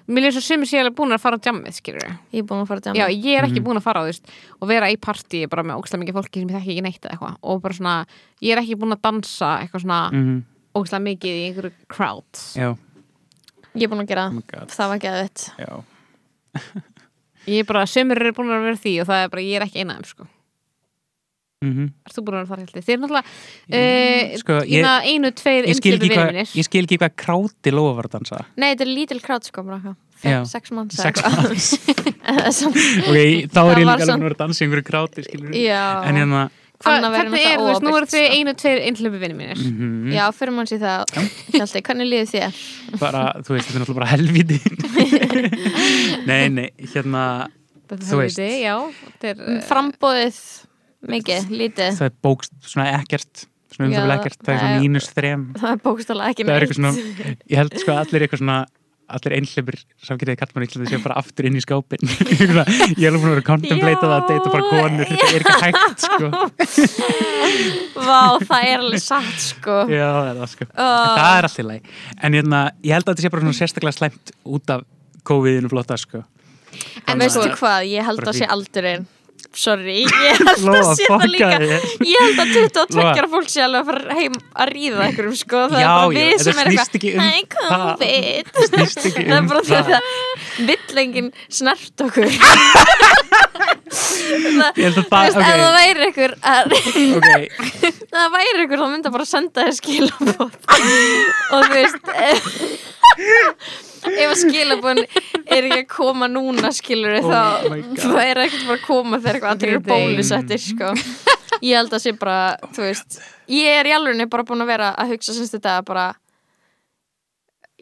[0.09, 2.62] mér er svo sumir sé alveg búin að fara á djamið, skilur Ég er búin
[2.64, 3.66] að fara að Já, djama ég er ekki Mhm.
[3.66, 4.24] búin að fara á þú veist
[4.61, 7.12] og vera í partí bara með ógstlega mikið fólki sem ég þekki ekki neitt eða
[7.16, 7.36] eitthvað.
[7.42, 8.07] Og bara svona,
[8.42, 10.44] ég er ekki búin að dansa eitthvað svona mm
[10.74, 12.76] ógstlega mikið í einhverju crowd Já,
[13.74, 14.68] Ég er búin að gera oh það god.
[14.68, 15.72] Það var geðvitt Já,
[17.46, 19.64] ég er bara, sömur eru búin að vera því og það er bara, ég er
[19.66, 20.26] ekki eina af þeim sko
[21.62, 21.88] mhm.
[22.06, 22.84] Erst þú búin að þar heldur?
[22.86, 23.26] Þeir eru náttúrulega
[23.80, 25.78] uh, Sko, ég- ég, einu, tveir Ég
[26.12, 26.54] hvað, vinir.
[26.58, 28.44] ég skil ekki hvað kráti lofa var að dansa.
[28.56, 29.66] Nei, þetta er lítil krát sko
[30.22, 30.98] Sex manns
[32.62, 33.16] Ok,
[33.50, 35.82] þá er ég líka alveg að dansa í einhverju kráti skilur Já.
[36.06, 36.42] En hérna,
[36.82, 39.36] Hva, Annað væri hvernig er, þú veist, nú eru þið óábyrgt, einu, tveir innhlöpu vinni
[39.38, 39.58] mínir.
[39.62, 40.08] Mhm.
[40.16, 41.12] Já, fyrir mann sér það.
[41.54, 42.56] Hjalti, hvernig líður þér?
[42.98, 44.58] bara, þú veist, þetta er náttúrulega bara helviti
[46.30, 47.22] nei, nei, hérna
[47.92, 48.40] Þetta Þú er veist.
[48.40, 48.76] helviti, já.
[49.22, 50.40] Þetta er, Frambóðið
[51.09, 51.96] mikið, lítið.
[51.98, 55.48] það er bókst svona ekkert svona um það ekkert, það er svona mínus þrem.
[55.62, 56.46] Það er bókstala ekki
[56.76, 56.94] svona,
[57.48, 58.61] ég held sko að allir eitthvað svona
[59.12, 59.76] allir einhleipir
[60.07, 62.00] samkynniði kallmann Íslandi séu bara aftur inn í skápin
[62.32, 65.57] ég er alveg að vera að contemplata það að deyta bara konur, þetta er ekki
[65.66, 66.30] hægt sko.
[68.09, 69.78] Vá, það er alveg satt sko.
[69.92, 70.68] Já, það er það sko.
[70.72, 70.86] Ó.
[70.86, 73.98] það er allt í lagi, en hérna, ég held að þetta sé bara svona sérstaklega
[73.98, 74.86] slæmt út af
[75.28, 76.22] COVID-inu flotta sko.
[77.05, 79.05] En veistu hvað, ég held að sé aldurinn
[79.53, 81.49] Sorry, ég held að Lóa, sé það líka.
[81.61, 81.72] þér.
[82.09, 83.11] Ég held að 22 Lóa.
[83.12, 85.59] ára fólk sé alveg að fara heim að ríða einhverjum sko.
[85.72, 87.28] Það Já, er bara já, við þetta sem er ekki um það.
[87.53, 88.47] COVID.
[88.57, 88.78] Það
[89.12, 89.93] er um bara því að það.
[89.93, 91.30] það vill enginn
[91.61, 92.30] snert okkur.
[93.93, 96.64] Ég held að það, ef það væri ykkur að,
[97.18, 97.30] ok.
[98.12, 100.53] Það væri ykkur þá myndi að bara senda þér skilabóð
[101.53, 102.05] og þú veist
[104.11, 105.03] ef, að skilabóðin
[105.46, 107.42] er ekki að koma núna skilur Oh þá
[108.03, 110.90] það er ekkert bara að koma þegar eitthvað allir eru bólusettir sko.
[111.62, 112.40] ég held að sé bara
[112.72, 113.20] þú veist,
[113.53, 116.09] ég er í alveg bara búin að vera að hugsa semst þetta bara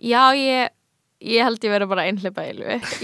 [0.01, 0.77] já ég
[1.21, 2.53] ég held ég vera bara einhleipa í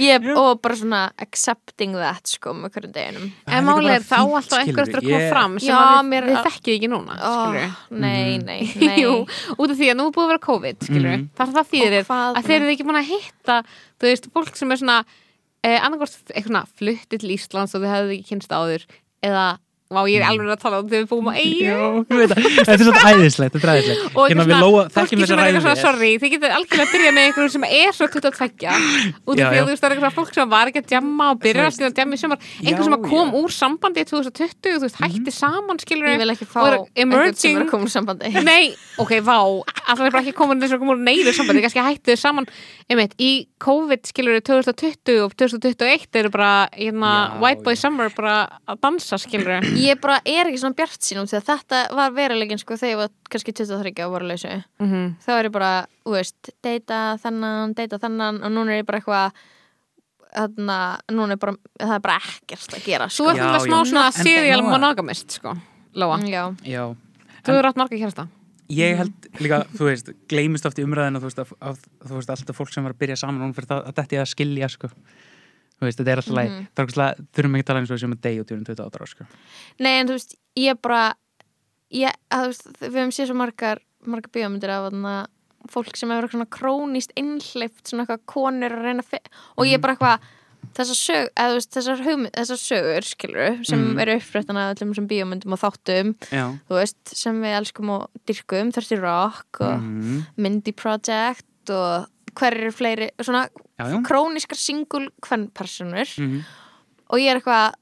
[0.01, 3.27] ég, og bara svona accepting that sko með hverjum deginum.
[3.47, 6.47] En er þá alltaf einhver eftir að koma fram sem Já, að við, við er-
[6.49, 8.45] þekkið ekki núna, oh, nei, Mhm.
[8.47, 8.97] nei, nei.
[9.03, 9.12] Jú,
[9.59, 11.29] út af því að nú búið að vera COVID, skilur Mhm.
[11.37, 13.59] Það þýðir að þeir eru ekki búin að hitta
[14.01, 14.99] þú veist, fólk sem er svona
[15.64, 15.81] eh,
[16.47, 18.87] svona fluttið til Íslands og þau hefðu ekki kynst áður
[19.23, 21.34] eða, vá, ég er alveg að tala um þegar við búum á
[22.32, 22.43] það.
[22.57, 24.03] þetta er svona æðislegt þetta er æðislegt.
[24.16, 26.51] Og hérna við lóa, þekkjum fólki þessa sem er eitthvað svona, ræði sorry, þið getur
[26.57, 28.66] algjörlega að byrja með einhverjum sem er svo 22
[29.26, 30.89] út Já, af því að þú veist, það er eitthvað fólk sem var ekki að
[30.93, 33.30] djamma og byrja Þú að að djamma í Já, einhver sem að kom já.
[33.30, 33.39] Mhm.
[33.43, 37.07] úr sambandi í 2020, þú veist, hætti saman skilur ég vil ekki fá og er
[37.07, 38.26] einhvern sem er að koma úr sambandi.
[38.51, 38.64] Nei,
[38.99, 39.39] ok, vá,
[39.87, 41.03] alltaf er bara ekki komin þess að koma úr
[49.77, 50.47] neyður sambandi, kannski hættu þau saman einmitt, í COVID skilur 2020 og 2021 eru bara
[50.47, 50.47] Já, White Boy já.
[50.47, 51.83] Summer bara að dansa skilur ég bara er ekki svona bjart sínum því að þetta
[51.97, 55.12] var verulegin sko þegar ég var kannski 23 og voru lausu mm -hmm.
[55.27, 58.99] þá er ég bara, þú veist, deyta þennan deyta þennan og núna er ég bara
[58.99, 59.33] eitthvað
[60.37, 60.79] þarna,
[61.12, 64.11] núna er bara það er bara ekkert að gera Þú ert Já, alltaf smá svona
[64.12, 65.57] serial monogamist sko,
[65.97, 66.95] Lóa, já, já,
[67.45, 68.29] þú eru átt marga kjærasta
[68.72, 72.33] ég held líka, þú veist, gleymist oft í umræðinu þú veist, að, að, þú veist,
[72.35, 74.68] alltaf fólk sem var að byrja saman hún fyrir það, að þetta er að skilja,
[74.72, 74.91] sko
[75.81, 78.20] veist, þetta er alltaf það er okkur þurfum ekki að tala eins og sem að
[78.24, 79.27] deyja út í 28 ára, sko
[79.85, 81.03] nei en þú veist ég bara
[81.93, 85.14] ég, að, þú veist, við hefum séð svo margar margar bíómyndir af þarna
[85.68, 89.03] fólk sem hefur svona krónist innhleift svona eitthvað konur að reyna
[89.57, 90.27] og ég er bara eitthvað
[90.77, 92.01] þessar sög, eða þú veist, þessar,
[92.37, 94.01] þessar sögur skilur, sem Mhm.
[94.03, 96.14] eru uppfréttan af öllum þessum bíómyndum og þáttum
[96.68, 100.27] veist, sem við elskum og dyrkum, Thirsty Rock og Mhm.
[100.37, 102.07] Mindy Project og
[102.37, 104.03] hver eru fleiri svona já, já.
[104.07, 106.45] króniskar single hvern personur Mhm.
[107.11, 107.74] og ég er eitthvað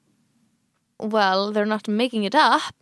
[1.01, 2.75] well, they're not making it up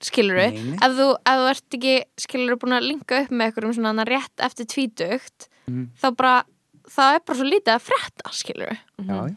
[0.00, 0.76] skilur Nei, nei.
[0.80, 1.94] ef þú, ef þú ert ekki
[2.24, 5.90] skilur búin að linka upp með einhverjum svona rétt eftir tvítugt Mhm.
[6.02, 6.44] þá bara,
[6.88, 9.36] það er bara svo lítið að frétta skilur já, já.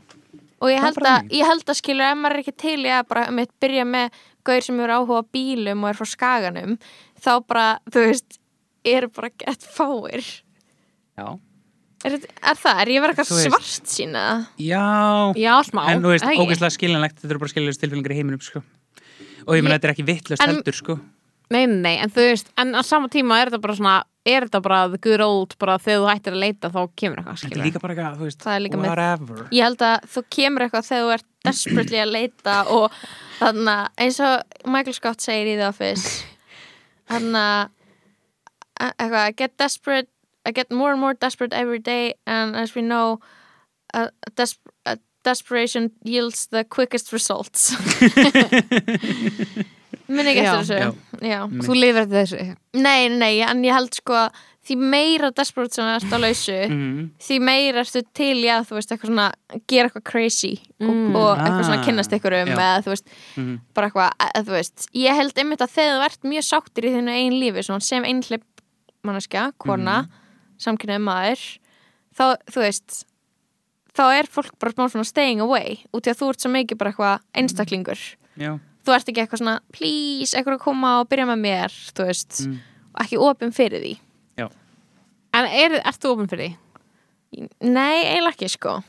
[0.62, 3.08] og ég held, að, ég held að skilur ef maður er ekki til í að
[3.08, 4.10] bara um eitt byrja með
[4.46, 6.78] gaur sem eru áhuga bílum og er frá skaganum
[7.20, 8.40] þá bara, þú veist
[8.86, 10.24] eru bara gett fáir
[11.18, 11.40] já.
[12.06, 12.18] Er,
[12.52, 14.24] er það, er ég verið eitthvað svart sína?
[14.60, 14.84] Já.
[15.40, 15.84] Já, smá.
[15.94, 18.64] En þú veist, ógeðslega skiljanlegt þetta eru bara skiljanlega tilfélningar í heiminum, sko.
[19.48, 21.00] Og ég meina, Ég- þetta er ekki vittlust heldur, sko.
[21.54, 23.96] Nei, nei, en þú veist, en á sama tíma er þetta bara svona,
[24.26, 27.42] er þetta bara the good old, bara þegar þú hættir að leita þá kemur eitthvað,
[27.44, 29.44] þetta er líka bara eitthvað, þú veist, er líka með- whatever.
[29.52, 32.98] Ég held að þú kemur eitthvað þegar þú ert desperately að leita og
[33.42, 36.24] þannig að eins og Michael Scott segir í The Office
[37.12, 37.44] þannig
[38.80, 40.10] að eitthvað, I get desperate
[40.46, 43.20] I get more and more desperate every day and as we know
[43.94, 47.72] a, a, des a desperation yields the quickest results
[50.14, 51.38] minn ekki Já, eftir þessu já.
[51.64, 52.42] Þú lifir þessu
[52.76, 56.58] Nei, nei, en ég held sko að því meira desperate sem það ert á lausu
[56.74, 57.00] Mhm.
[57.24, 59.28] því meira ertu til að þú veist eitthvað svona
[59.72, 61.16] gera eitthvað crazy og, Mm.
[61.16, 62.56] og eitthvað svona Ah, kynnast ykkur um já.
[62.58, 63.56] eða þú veist, Mhm.
[63.74, 66.94] bara eitthvað eða, þú veist, ég held einmitt að þegar þú ert mjög sáttir í
[66.98, 68.44] þínu einn lífi, svona sem einhleip
[69.04, 70.08] manneskja, kona
[70.62, 71.44] samkynnaði maður
[72.18, 73.06] þá, þú veist
[73.94, 76.78] þá er fólk bara smá svona staying away út í að þú ert svo mikið
[76.78, 78.00] bara eitthvað einstaklingur.
[78.42, 78.52] Já,
[78.86, 82.42] þú ert ekki eitthvað svona please, eitthvað að koma og byrja með mér þú veist,
[82.48, 82.60] Mm.
[82.96, 83.94] og ekki opin fyrir því.
[85.34, 87.48] En er, ert þú ofin fyrir því?
[87.66, 88.84] Nei, eiginlega ekki sko.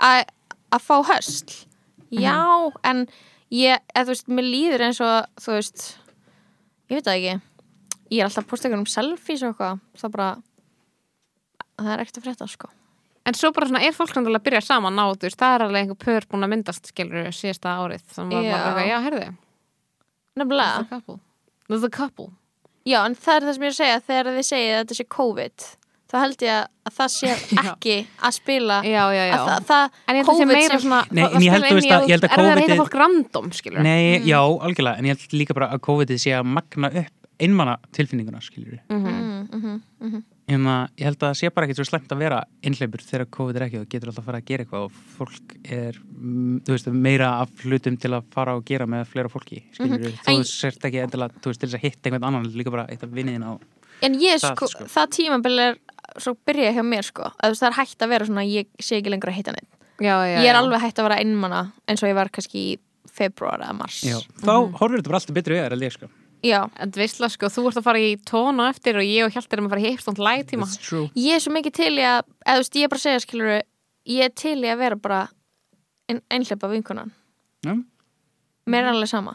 [0.00, 0.24] A-
[0.72, 1.66] Að fá hösl.
[2.14, 3.06] Já, en
[3.50, 5.96] ég, eða þú veist, mér líður eins og þú veist,
[6.88, 7.42] ég veit það ekki.
[8.14, 10.28] Ég er alltaf að posta ykkur um selfies og eitthvað, það bara
[11.86, 12.70] það er ekkert að frétta, sko.
[13.28, 15.64] En svo bara svona er fólk alveg að byrja saman á þú veist, það er
[15.66, 19.26] alveg einhver pör búin að myndast skilur síðasta árið, þannig að maður bara, já, herði
[20.40, 21.18] nefnilega, The couple.
[21.68, 22.28] The couple.
[22.88, 24.96] Já, en það er það sem ég er að segja þegar þið segið að þetta
[25.00, 25.66] sé COVID
[26.10, 26.54] þá held ég
[26.88, 27.28] að það sé
[27.62, 29.34] ekki að spila Já, já, já.
[29.36, 31.44] að það, það En ég held að það sé COVID meira sem- svona Nei, en
[31.44, 33.50] ég held, þú veist, að- ég held að Er það að heita COVID-ið- fólk random,
[33.60, 37.16] skilur Nei, já, algjörlega, en ég held líka bara að COVID-ið sé að magna upp
[37.40, 38.80] einmanna tilfinninguna, skilur við.
[38.90, 39.12] Mhm.
[39.12, 42.22] mm, mm, mm, En að ég held að það sé bara ekkert svo slemt að
[42.24, 44.96] vera einhleipur þegar COVID er ekki og getur alltaf að fara að gera eitthvað og
[45.18, 49.30] fólk er, mm, þú veist, meira af hlutum til að fara og gera með fleira
[49.30, 50.16] fólki, skilur við.
[50.26, 53.04] Þú sért ekki endilega, þú veist, til þess að hitta einhvern annan, líka bara eitt
[53.06, 53.52] af vinniðin á.
[54.02, 54.84] en ég Það, sko, sko.
[54.90, 55.78] það tímabil er
[56.18, 58.66] svo byrja hjá mér sko, að þú veist, það er hægt að vera svona ég
[58.80, 59.68] sé ekki lengur að hitta neitt
[60.00, 60.58] Já, já, ég er já.
[60.64, 62.78] alveg hægt að vera einmanna eins og ég var kannski í
[63.12, 66.08] februar eða mars Já, þá horfir þetta bara alltaf betri við þér, held ég, sko.
[66.46, 66.60] Já.
[66.80, 69.66] En veistla, sko, þú ert að fara í tónu eftir og ég og Hjalti erum
[69.68, 70.68] að fara í heipstónd lægtíma
[71.20, 73.24] ég er svo mikið til í að eða þú veist, ég er bara að segja
[73.26, 73.50] skilur
[74.08, 75.20] ég er til í að vera bara
[76.08, 77.12] ein, einhleipa vinkunan
[77.66, 77.74] Já,
[78.70, 79.34] mér er alveg sama,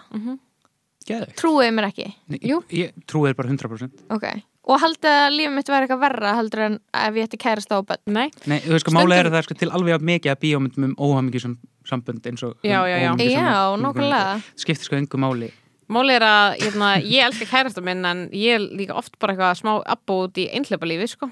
[1.05, 1.37] geðveikt.
[1.37, 2.59] trúið mér ekki Nei, Jú.
[2.73, 4.05] Ég trúi þér bara 100%.
[4.15, 4.25] ok,
[4.65, 7.77] og haldið að lífið mitt væri eitthvað verra heldur en ef ég ætti kærast á
[7.85, 10.33] bönn Nei, Nei, þú veist, sko, málega er að það er sko til alveg mikið
[10.33, 11.53] að bíómyndum um óhamingjusum
[11.85, 13.29] sambönd eins og Já, um já, já.
[13.29, 14.41] Já, nákvæmlega.
[14.57, 15.51] Skiptir sko engu máli.
[15.91, 19.59] Máli er að hérna, ég elska kærasta minn en ég er líka oft bara eitthvað
[19.61, 21.29] smá abbo út í einhleipa lífi, sko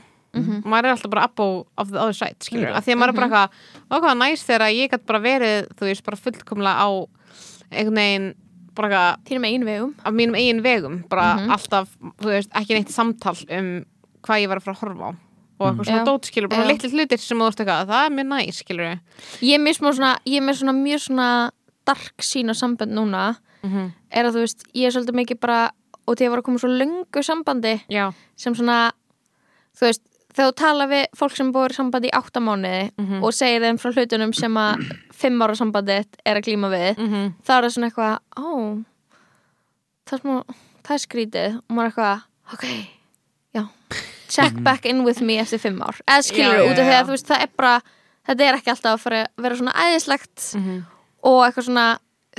[0.66, 1.46] maður er alltaf bara abbo
[1.78, 3.58] of the other side, skilur að því að maður er bara eitthvað,
[3.98, 6.90] okkar næst þegar ég gætt bara verið, þú veist, bara fullkomlega á
[7.70, 8.30] einhvern veginn
[8.74, 9.92] bara eitthvað þínum einu vegum.
[10.02, 13.70] af mínum eigin vegum bara alltaf, þú veist, ekki neitt samtal um
[14.26, 15.12] hvað ég var að fara að horfa á.
[15.62, 18.30] Og eitthvað svona dót, skilur, bara litli hlutir sem þú veist eitthvað, það er mjög
[18.32, 18.88] næs, skilur
[19.44, 21.28] ég er mér svona, ég er með svona mjög svona
[21.86, 23.92] dark sín á sambönd núna Mhm.
[24.12, 25.72] er að þú veist, ég er svolítið mikið bara
[26.06, 28.92] og því að ég var að koma svo löngu sambandi Já, sem svona
[29.78, 30.02] þú veist,
[30.34, 33.24] þegar þú tala við fólk sem búið sambandi í áttamániði Mhm.
[33.24, 37.34] og segir þeim frá hlutunum sem að fimm ára sambandið er að glíma við mhm,
[37.46, 38.84] þá er það svona eitthvað ó,
[40.06, 40.44] það er smá
[40.84, 41.58] það er skrítið.
[41.70, 42.22] Og maður er eitthvað
[42.54, 42.66] ok,
[43.56, 43.64] já
[44.28, 46.00] check back in with me eftir fimm ár.
[46.08, 47.82] Eða skilur út af því að þú veist, það er bara
[48.28, 50.84] þetta er ekki alltaf að vera svona æðislegt mhm.
[51.24, 51.88] og eitthvað svona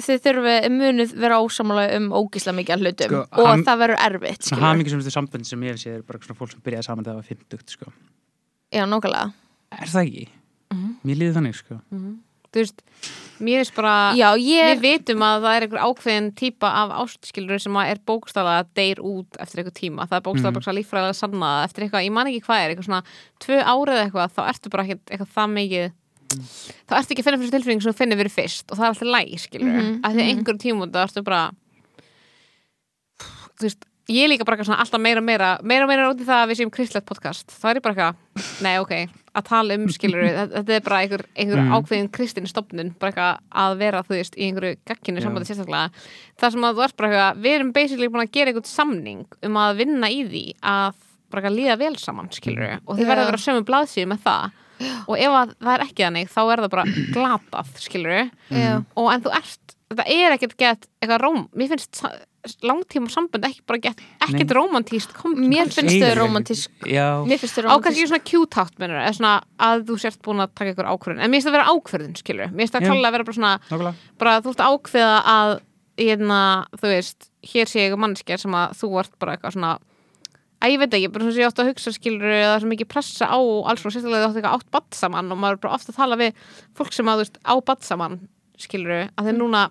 [0.02, 4.42] þið þurfið munuð vera ósamála um ógísla mikið hlutum Sko, og ham- það verður erfitt
[4.42, 7.04] Svona skilur hamingjusum sambönd sem ég hef séð er bara svona fólk sem byrjaði saman
[7.04, 7.86] þegar það var 50, sko.
[8.72, 9.32] já, nógulega
[9.74, 10.28] Er það ekki?
[11.04, 11.74] Mér líður þannig, sko.
[12.54, 12.82] Þú veist,
[13.42, 17.58] mér er bara já, ég Við vitum að það er einhver ákveðin típa af ástskilur
[17.62, 20.06] sem að er bókstaflega deyr út eftir einhver tíma.
[20.06, 20.78] Það er bókstaflega mm.
[20.78, 23.02] líffræðilega sannað eftir eitthvað, ég man ekki hvað er, eitthvað svona
[26.34, 28.84] eitthvað, þá ertu ekki að finna fyrir tilfinning sem þú finnir fyrir fyrst og það
[28.84, 31.42] er alltaf læg, skilur mm Mhm, að því að einhverjum tímum það ertu bara
[33.58, 36.50] þú veist ég líka bara svona alltaf meira meira meira meira út í það að
[36.50, 37.48] við séum kristlegt podcast.
[37.56, 38.94] Þá er ég bara eitthvað, nei ok
[39.34, 40.22] að tala um skilur,
[40.52, 41.70] þetta er bara einhver, einhver Mm.
[41.74, 45.90] ákveðin kristin stopnun bara eitthvað að vera, þú veist, í einhverju gagginu sambandi sérstaklega.
[46.38, 49.24] Það sem að þú ert bara eitthvað, við erum basically búin að gera einhvern samning
[49.42, 50.94] um að vinna í því að
[51.30, 53.08] bara eitthvað líða vel saman, skilur og þið Já.
[53.10, 54.52] verða að vera sömu blaðsíðu með það
[54.82, 58.14] og ef að það er ekki þannig þá er það bara glatað, skilur
[58.50, 62.04] já, og en þú ert, þetta er ekkert gett eitthvað róm, mér finnst
[62.64, 67.76] langtíma sambönd ekki bara gett, ekkert romantíst mér finnst þau romantísk mér finnst þau á
[67.80, 69.34] kannski romantísk svona cute hátt minnur, eða svona
[69.68, 71.22] að þú sért búin að taka ykkur ákvörðun.
[71.24, 72.90] En mér finnst það að vera ákvörðun, skilur mér finnst það Já.
[72.90, 74.10] klálega að vera bara svona nákvæmlega.
[74.20, 75.54] bara þú ert að ákveða að
[76.04, 76.40] hérna,
[76.74, 77.94] þú veist, hér sé ég
[79.54, 79.74] sem
[80.64, 82.70] að ég veit ekki, bara svona sem ég átt að hugsa skilur það er svo
[82.72, 85.62] mikið pressa á alls svona sérstaklega þú átt eitthvað átt badd saman og maður er
[85.64, 86.44] bara ofta að tala við
[86.78, 88.14] fólk sem að þú veist á badd saman
[88.64, 89.62] skilur að þeir núna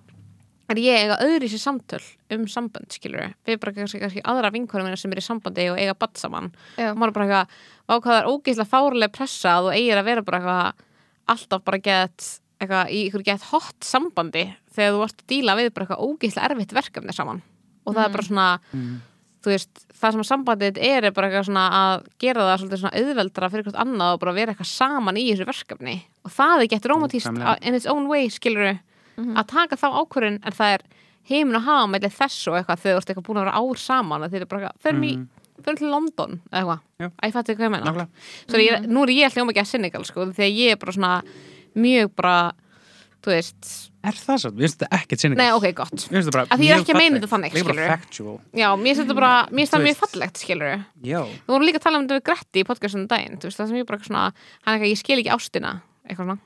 [0.74, 2.02] er ég eiga öðru í sér samtöl
[2.34, 5.80] um sambönd skilur við bara kannski, kannski aðra vinkonum minna sem er í sambandi og
[5.82, 6.91] eiga badd saman Já.
[6.91, 7.48] og maður er bara eitthvað,
[7.84, 10.68] á hvað það er ógeðslega fárlega pressa að þú eigir að vera bara eitthvað
[11.34, 12.30] alltaf bara gett
[12.64, 15.00] eitthvað í ykkur gett hot sambandi þegar þú
[19.52, 19.84] við eitthvað og Mm.
[19.84, 22.82] þú veist, það sem að sambandið er er bara eitthvað svona að gera það svolítið
[22.82, 25.96] svona auðveldra fyrir hvort annað og bara vera eitthvað saman í þessu verkefni.
[26.24, 27.28] Og það er gett romantíst
[27.62, 28.80] in its own way, skilur
[29.18, 30.82] að taka þá ákvörðun en það er
[31.30, 33.78] heimin að hafa með þess og eitthvað þegar þú ert eitthvað búin að vera ár
[33.78, 35.14] saman þið er bara eitthvað, förum í
[35.64, 36.80] förum til London eða eitthvað,
[37.14, 38.08] að ég fætti hvað ég.
[38.50, 41.24] Svo ég, nú er ég hljóma ekki að Senegal sko, þegar ég er bara svona
[41.76, 42.52] mjög bara,
[43.24, 44.50] þú veist Er það svo?
[44.52, 45.36] Við finnst þetta ekkert sinni.
[45.40, 47.16] nei, ok, gott Mér finnst þetta bara Af því ég er mjög ekki að meina
[47.20, 47.92] þetta þannig, Líka bara skilurðu.
[47.94, 48.34] factual.
[48.60, 50.04] Já, mér finnst þetta bara, mér finnst það Þú mjög veist.
[50.04, 50.74] fallegt, skilur
[51.08, 51.22] Já.
[51.24, 53.68] Við vorum líka að tala um þetta við Gretti í podcastunum daginn, þú veist, það
[53.72, 54.24] sem ég bara svona,
[54.66, 55.72] hann er eitthvað, ég skil ekki ástina,
[56.04, 56.38] eitthvað svona.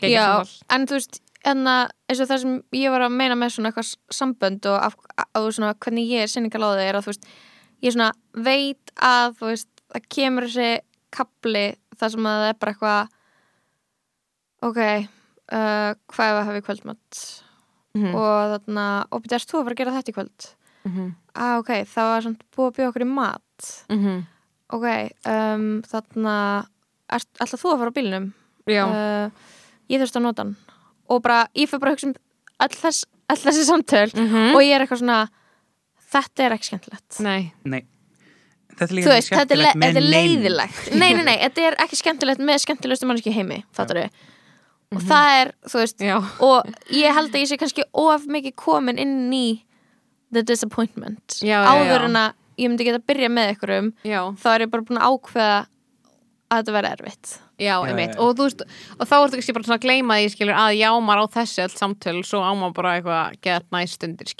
[0.00, 0.66] Geggjað já, samtal.
[0.76, 1.20] en þú veist
[1.52, 1.76] enna,
[2.08, 4.96] eins og það sem ég var að meina með svona eitthvað s- sambönd og, af,
[5.36, 7.24] og svona, hvernig ég er sinningal á þau er að þú veist,
[7.82, 8.12] ég svona
[8.48, 10.70] veit að þú veist, það kemur þessi
[11.12, 11.64] kapli
[12.00, 13.08] þar sem að það er bara eitthvað
[14.62, 14.80] ok
[15.52, 17.22] uh, hvað ef að hafa í kvöldmatt
[17.92, 18.14] Mhm.
[18.16, 20.46] og þarna, og byrja, erst þú að fara að gera þetta í kvöld?
[20.88, 21.08] Mhm.
[21.36, 24.26] ah, ok, það var svona búið að bjóða okkur í mat Mhm.
[24.72, 24.86] ok,
[25.28, 26.36] um, þarna
[27.12, 28.32] ert, ætla þú að fara á bílnum?
[28.66, 29.30] Já, uh,
[29.90, 30.56] ég þurfti að nota hann
[31.10, 32.14] og bara, ég fyrir bara að hugsa um
[32.58, 34.54] all, þess, all þessi samtöl Mhm.
[34.56, 35.28] og ég er eitthvað svona
[36.12, 37.84] þetta er ekki skemmtilegt nei Nei.
[38.72, 42.40] Þetta er veist, þetta er, þetta er leiðilegt nei, nei, nei, þetta er ekki skemmtilegt
[42.40, 44.08] með skemmtilegustu manneski í heimi, fattar
[44.92, 45.02] við Mhm.
[45.02, 48.54] og það er, þú veist Já, og ég held að ég sé kannski of mikið
[48.56, 49.62] komin inn í
[50.32, 51.40] the disappointment.
[51.42, 54.20] Já, áður en að ég myndi geta að byrja með ykkurum já.
[54.36, 55.66] þá er ég bara búin að ákveða
[56.52, 57.32] að þetta verði erfitt.
[57.62, 58.20] Já, Já, einmitt, já.
[58.24, 61.22] og veist og þá ertu kannski bara svona að gleyma því skilur að já, maður
[61.22, 64.32] á þessi öll samtöl svo á maður bara eitthvað get næst stundir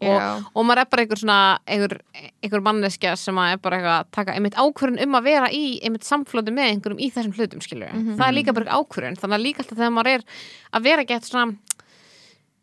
[0.00, 1.96] og, og maður er bara einhver svona einhver,
[2.40, 5.64] einhver manneskja sem að er bara eitthvað að taka einmitt ákvörðun um að vera í
[5.84, 9.44] einmitt samflóti með einhverjum í þessum hlutum skilur það er líka bara ákvörðun, þannig að
[9.44, 10.24] líka alltaf þegar maður er
[10.70, 11.58] að vera gett svona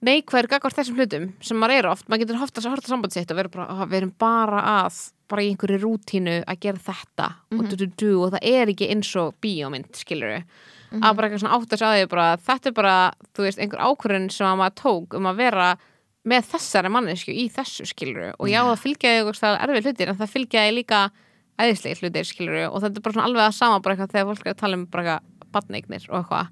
[0.06, 3.32] neikvæður gagvart þessum hlutum sem maður er oft, maður getur haft að horta samband sitt
[3.32, 7.28] og vera bara, "Ah, við erum bara að bara í einhverju rútínu að gera þetta.
[7.52, 10.44] Og, du, du, du, og það er ekki eins og bíómynd, skilur
[11.04, 12.96] að bara eitthvað svona átt að segja því bara þetta er bara,
[13.36, 15.78] þú veist, einhver ákvörðun sem að maður tók um að vera
[16.28, 20.34] með þessari mannesku í þessu, skilur og já, það fylgjaði eitthvað erfið hlutir en það
[20.36, 21.02] fylgjaði líka
[21.60, 24.46] æðislega hlutir, skilur og þetta er bara svona alveg að sama bara eitthvað þegar fólk
[24.48, 26.48] er að tala um bara eitthvað badneignir og eitthvað.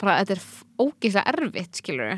[0.00, 0.46] Bara þetta er
[0.82, 2.14] ógeðslega erfitt, skilur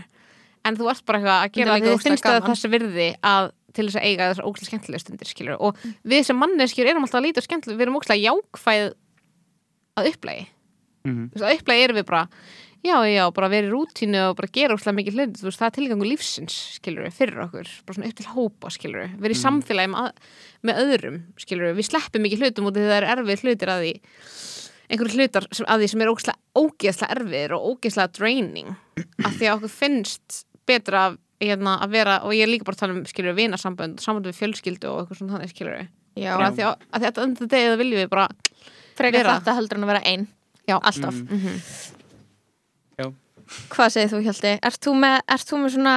[0.65, 3.87] en þú ert bara eitthvað að er gera ógeðslega finnst það þessi virði að til
[3.89, 7.27] þess að eiga þessar ógeðslega skemmtilega stundir skilur og við sem manneskjur erum alltaf að
[7.27, 8.93] líta skemmtilega, við erum ógeðslega jákvæð
[9.99, 10.47] að upplægi
[11.05, 11.25] Mhm.
[11.35, 12.29] þú veist, að upplægi erum við bara
[12.85, 16.07] já, já, bara verið í rútínu og bara gera ógeðslega mikið veist, það er tilgangu
[16.09, 20.15] lífsins skilur fyrir okkur, bara svona upp til hópa skilur verið í samfélagi með, að-
[20.65, 23.93] með öðrum skilur við sleppum mikið hlutum því það er erfið hlutir að því
[24.95, 26.13] einhverju hlutar sem, að því sem er
[26.57, 28.75] ógeðslega erfiðir og ógeðslega draining.
[29.25, 32.79] Af því að okkur finnst betra að, hérna, að vera, og ég er líka bara
[32.79, 35.83] að tala um skilur vinasambönd, sambönd við fjölskyldu og eitthvað svona þannig skilur
[36.15, 38.29] Já, að því að, að þetta degið viljum við bara
[38.95, 39.35] frekar vera.
[39.41, 40.27] þetta heldur en að vera einn
[40.69, 40.77] Já.
[40.79, 41.59] alltaf mm
[42.95, 43.09] Já.
[43.75, 44.53] Hvað segir þú Hjalti?
[44.65, 45.95] Ert þú með, ert þú með svona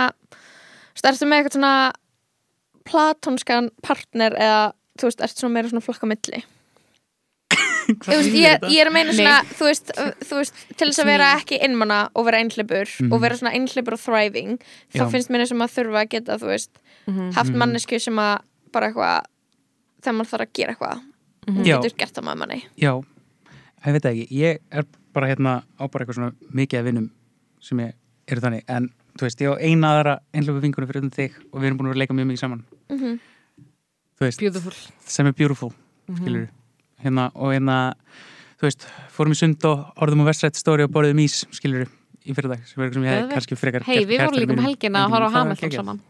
[0.97, 1.73] ert þú með eitthvað svona
[2.87, 4.61] platónskan partner eða
[4.97, 6.56] þú veist, ert svona meira svona flokka milli Ég,
[8.07, 9.93] veist, ég, ég er að meina svona, þú veist,
[10.27, 13.97] þú veist til þess að vera ekki innmanna og vera einhlipur og vera svona einhlipur
[13.97, 14.57] og thriving
[14.95, 15.09] þá Já.
[15.13, 16.81] finnst mér eins og maður þurfa að geta, þú veist
[17.37, 18.33] haft mannesku sem að
[18.75, 19.29] bara eitthvað
[20.03, 21.05] þegar maður þarf að gera eitthvað.
[21.47, 21.77] Já.
[21.77, 22.59] getur gert það með manni.
[22.75, 22.91] Já,
[23.87, 24.27] ég veit það ekki.
[24.35, 27.07] Ég er bara hérna á bara eitthvað svona mikið af vinnum
[27.63, 27.95] sem ég
[28.27, 28.65] eru þannig.
[28.67, 31.87] En þú veist, ég á eina aðra einhverju vingunum fyrir þig og við erum búin
[31.87, 32.63] að vera að leika mjög mikið saman.
[32.91, 33.17] Mhm.
[34.17, 34.73] þú veist, beautiful.
[35.05, 35.71] sem er beautiful
[36.17, 36.47] skilur
[37.03, 37.77] hérna og hérna
[38.57, 41.87] þú veist, fórum í sund og orðum á Westside Story og borðum ís, skilur
[42.27, 44.55] í fyrir dag sem er eitthvað sem ég hef kannski frekar hei, við vorum líka
[44.57, 46.01] um helgina að horfa á Hamilton saman.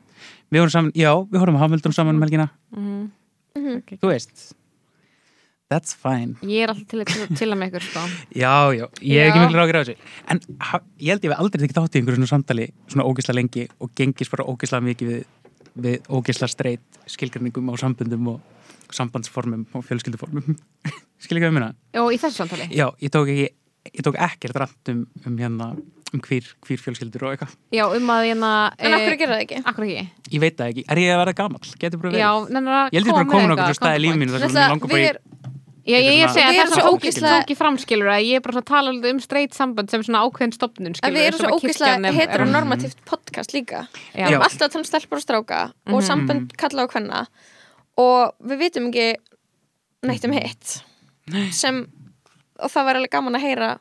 [0.47, 2.47] Við vorum saman, já, við horfum á Hamilton saman um helgina.
[2.75, 3.11] Mhm.
[3.99, 4.53] þú veist
[5.67, 6.37] that's fine.
[6.47, 8.03] Ég er alltaf til, til, til að með ykkur sko.
[8.43, 9.95] Já, já, ég hef ekki miklu rákir á þessu.
[10.31, 13.35] En ha, ég held ég við aldrei tekið þátt í einhverju svona samtali svona ógisla
[13.35, 15.25] lengi og gengist bara ógisla mikið við,
[15.87, 18.56] við ógisla streit skilgjarningum á sambundum og
[18.95, 20.57] sambandsformum og fjölskylduformum.
[21.23, 21.71] Skil ekki að minna?
[22.03, 22.69] og í þessu samtali?
[22.75, 23.47] Já, ég tók ekki
[23.93, 25.71] ég tók ekkert rætt um, um hérna
[26.15, 27.55] um hvír, hvír fjölskyldur og eitthvað.
[27.75, 29.61] Já, um að hérna en eh, okkur gera það ekki?
[29.71, 30.05] akkur ekki?
[30.31, 31.71] Ég veit það ekki, er ég að vera gamall?
[31.81, 32.23] Getur bara verið?
[32.23, 34.03] já, nennir að Ég held ég bara koma komin með okkur eitthvað, svo staði í
[34.05, 35.21] lífið mínu þar sem ég langar bara í er-
[35.87, 38.35] Já, ég, ég Eitthvað segi Við að það er ógeðslega- tók í framskilur að ég
[38.35, 41.27] er bara svona að tala um straight samband sem svona ákveðin stopnun En skilur við
[41.29, 43.85] erum svo ógeðslega heteronormativt podcast líka.
[44.11, 44.27] Við Já.
[44.27, 47.21] erum alltaf að tala um stelpur og stráka og sambönd kalla og kvenna
[47.97, 49.07] og við vitum ekki
[50.07, 50.77] neitt um hitt.
[51.51, 51.81] Sem,
[52.61, 53.71] og það var alveg gaman að heyra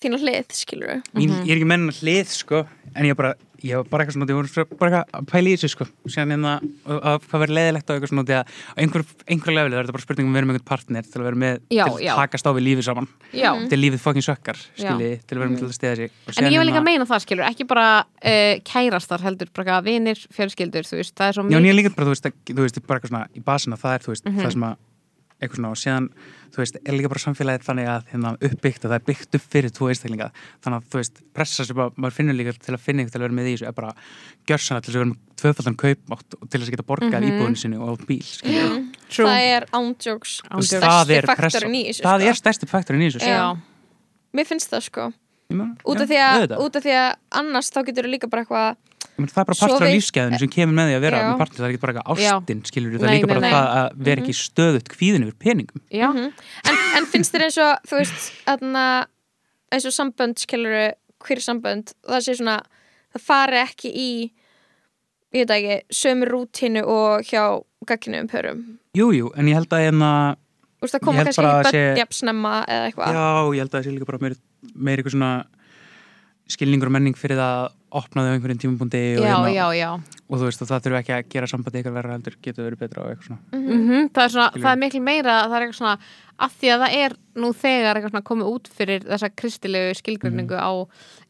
[0.00, 2.58] þína hlið, skilur við Mín, ég er ekki menn hlið sko
[2.96, 4.46] en ég bara, ég var bara eitthvað svona ég var
[4.80, 5.84] bara eitthvað að pæla í þessu sko.
[6.10, 6.52] Síðan hérna,
[6.86, 8.44] og- að hvað verður leiðilegt á eitthvað svona því að
[8.82, 11.18] einhver, einhver lefli það er þetta bara spurning um að vera með einhvern partner til
[11.20, 12.10] að vera með Já, til já.
[12.10, 13.06] að takast á við lífið saman.
[13.36, 16.08] Já, til lífið fucking sökkar skilji, til að vera með til að stiða sig.
[16.26, 19.80] Og en ég vil líka hérna- meina það skilur ekki bara uh, kærastar heldur bara
[19.84, 21.50] vinir, fjölskyldur, þú veist, það er svo Já,
[25.40, 26.06] eitthvað svona það það eitthvað og síðan,
[26.50, 29.44] þú veist, er líka bara samfélagið þannig að hérna uppbyggt og það er byggt upp
[29.54, 30.28] fyrir tvo einstaklinga,
[30.64, 33.20] þannig að þú veist pressa sem bara, maður finnur líka til að finna ykkur til
[33.20, 33.92] að vera með í þessu er bara
[34.50, 37.38] gjörsanna til að vera með tvöfaldan kaupmátt og til þess að geta borgað mm Mhm.
[37.40, 38.66] íbúðinu sinni og á bíl, skilja
[39.10, 39.26] True.
[39.26, 42.28] Það er ándjóks það stærsti er faktorinn í þessu það sko.
[42.28, 43.26] er stærsti faktorinn í þessu.
[43.26, 43.56] Já,
[44.34, 45.12] Mér finnst það sko
[45.90, 46.60] út af, því að, auðvitað.
[46.62, 48.76] út af því að annars þá getur þú líka bara eitthvað
[49.20, 51.26] Meina, það er bara partur af lífsgæðinu sem kemur með því að vera Já.
[51.30, 52.32] með partner, það er ekki bara eitthvað Já.
[52.40, 53.54] ástin skilur það er Nei, líka bara nei, nei.
[53.56, 57.86] það að vera ekki stöðut kvíðin yfir peningum Já, en, en finnst þér eins og,
[57.90, 58.84] þú veist, aðna,
[59.76, 60.76] eins og sambönd, skilur
[61.20, 62.58] hver sambönd, það sé svona
[63.14, 64.10] það fari ekki í
[65.36, 67.44] ég veit ekki, sömu rútínu og hjá
[67.86, 68.64] gagginum pörum
[68.98, 70.12] Jú, jú, en ég held að hérna
[70.80, 73.60] Þú veist, það koma kannski ekki að sé- börn jafn snemma eða eitthvað Já, ég
[73.60, 74.34] held að það sé líka bara meir,
[74.74, 75.32] meir eitthvað svona
[76.50, 79.90] skilningur og menning fyrir það að opna þau á einhverjum tímabundi og, hérna, já, já.
[80.30, 82.82] og þú veist og það þurfi ekki að gera sambandi eitthvað verra heldur getur verið
[82.84, 83.40] betra og eitthvað svona.
[83.52, 85.94] Mm það, er svona, það er miklu meira það er eitthvað svona,
[86.46, 90.54] af því að það er nú þegar eitthvað svona komið út fyrir þessa kristilegu skilgrinningu
[90.54, 90.62] Mhm.
[90.62, 90.72] á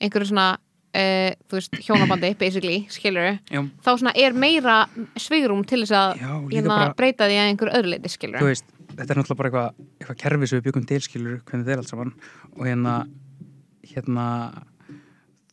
[0.05, 0.49] einhverju svona
[0.91, 4.77] uh, þú veist, hjónabandi, basically, skilur Já, þá svona er meira
[5.17, 8.65] svigrum til þess að Já, hérna, breyta því að einhverju öðru leiti, skilur þú veist,
[8.91, 11.83] þetta er náttúrulega bara eitthvað, eitthvað kerfi sem við byggum til skilur hvernig þetta er
[11.85, 12.13] allt saman.
[12.59, 12.95] Og hérna
[13.91, 14.27] hérna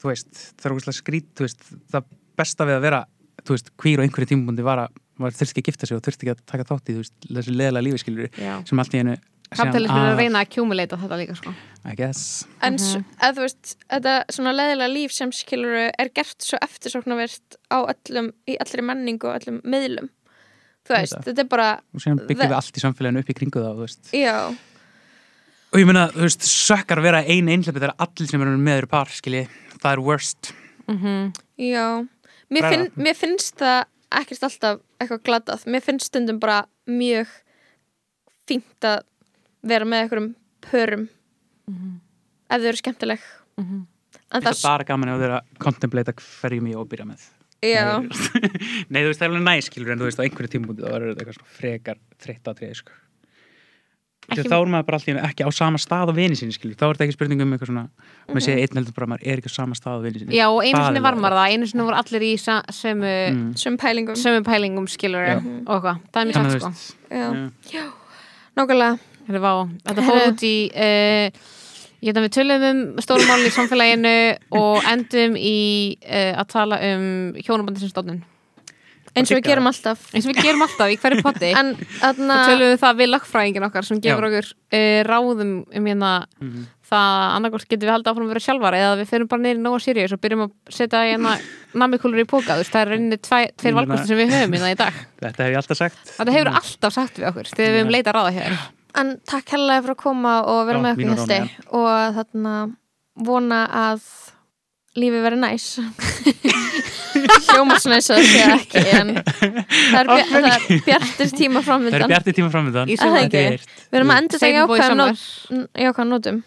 [0.08, 3.04] þú veist, það er ógæslega skrít þú veist, það besta við að vera
[3.44, 6.04] þú veist, hvír og einhverju tímabundi var að var þurfti ekki að gifta sig og
[6.06, 8.54] þurfti ekki að taka þátt í þú veist, þessu leðilega lífi skilur Já.
[8.70, 9.16] sem allt í einu
[9.48, 11.54] kapitalismin er að- að reyna að accumulata þetta líka sko.
[11.88, 16.38] I guess en mm eða þú veist, þetta svona leðilega líf sem skilur er gert
[16.44, 20.10] svo eftirsóknarvert á öllum, í allri menningu og öllum miðlum
[20.86, 21.24] þú veist, Þetta.
[21.32, 23.86] þetta er bara og síðan byggjum við allt í samfélaginu upp í kringu það þú
[23.88, 24.12] veist.
[24.14, 24.36] já,
[25.72, 28.82] og ég meina, þú veist, sökkar að vera ein einhleipi þegar allir sem eru með
[28.84, 29.44] eru par skilji,
[29.78, 30.54] það er worst.
[31.60, 31.86] Já.
[32.54, 33.82] Mér, finn, mér finnst það
[34.22, 37.32] ekkert alltaf eitthvað glatað, mér finnst stundum bara mjög
[38.48, 39.02] fínt að
[39.68, 40.30] vera með einhverjum
[40.64, 41.08] pörum.
[42.48, 43.26] Ef þau eru skemmtileg.
[43.60, 47.26] En það er bara gaman að vera að contemplata hverjum ég óbyrja með.
[47.66, 47.98] Já,
[48.92, 51.06] Nei, þú veist, það er alveg næskilur en þú veist, á einhverju tímabúti þá er
[51.08, 52.98] þetta eitthvað frekar þreytt að treði, sko.
[54.28, 54.44] Ekki-.
[54.52, 56.76] Þá er maður bara alltaf ekki á sama stað á vini sinni, skilur.
[56.76, 57.84] Þá er þetta ekki spurning um eitthvað svona,
[58.28, 60.36] maður sé einn heldur bara að maður er ekki á sama stað á vini sinni.
[60.36, 63.78] já, og einu sinni var maður það einu sinni voru allir í sömu, Mm.
[63.80, 65.38] pælingum sömu pælingum skilur Já.
[65.68, 66.72] og hvað, það er mjög þú sko
[67.08, 67.84] já, já.
[68.58, 70.32] nákvæmlega Þetta, Herru.
[70.32, 71.32] út í uh,
[72.00, 74.14] ég held að við tölum um stórmál í samfélaginu
[74.56, 77.08] og endum í uh, að tala um
[77.40, 78.22] hjónabandi sem stofnun
[79.18, 80.06] eins og við gerum alltaf.
[80.14, 81.74] Eins og við gerum alltaf í hverju potti en
[82.06, 84.30] aðna, og tölum við það við lagfræðingin okkar sem gefur Já.
[84.32, 86.66] okkur uh, ráðum um hérna Mhm.
[86.88, 89.64] það annarkort getum við haldið áfram að vera sjálfar eða við ferum bara niður í
[89.66, 91.34] Nóa Sirius og byrjum að setja hérna
[91.76, 94.78] namikúlur í póka þú veist, það er reyni tveir valkostir sem við höfum hérna í
[94.80, 94.94] dag.
[95.26, 96.14] Þetta hef ég alltaf sagt.
[96.16, 98.56] þetta hefur alltaf sagt við okkur þegar við höfum leitað ráða hér
[98.98, 102.56] en takk hérlega fyrir að koma og vera Já, með okkur og hérsti og þarna
[103.28, 104.08] vona að
[104.98, 105.68] lífið veri næs
[107.48, 111.60] hljóma svona eins og það sé ekki en það er, bjar, það er bjartir tíma
[111.60, 112.88] Það er framvindan tíma.
[112.88, 113.28] Í Er það sumar.
[113.28, 113.44] ekki?
[113.92, 115.28] við erum að enda þetta nót-
[115.86, 116.42] jákvæðum nótum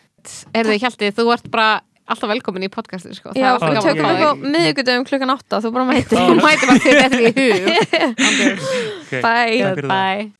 [0.61, 1.69] Erðu Hjalti, þú ert bara
[2.11, 3.31] alltaf velkomin í podcasti sko.
[3.39, 6.83] já, Það við tökum upp á miðugudöfum klukkan 8 þú bara mætir Þú mæti bara
[6.83, 7.63] fyrir þetta í hug
[9.11, 9.23] Okay.
[9.23, 9.89] bye það.
[9.89, 10.40] Bye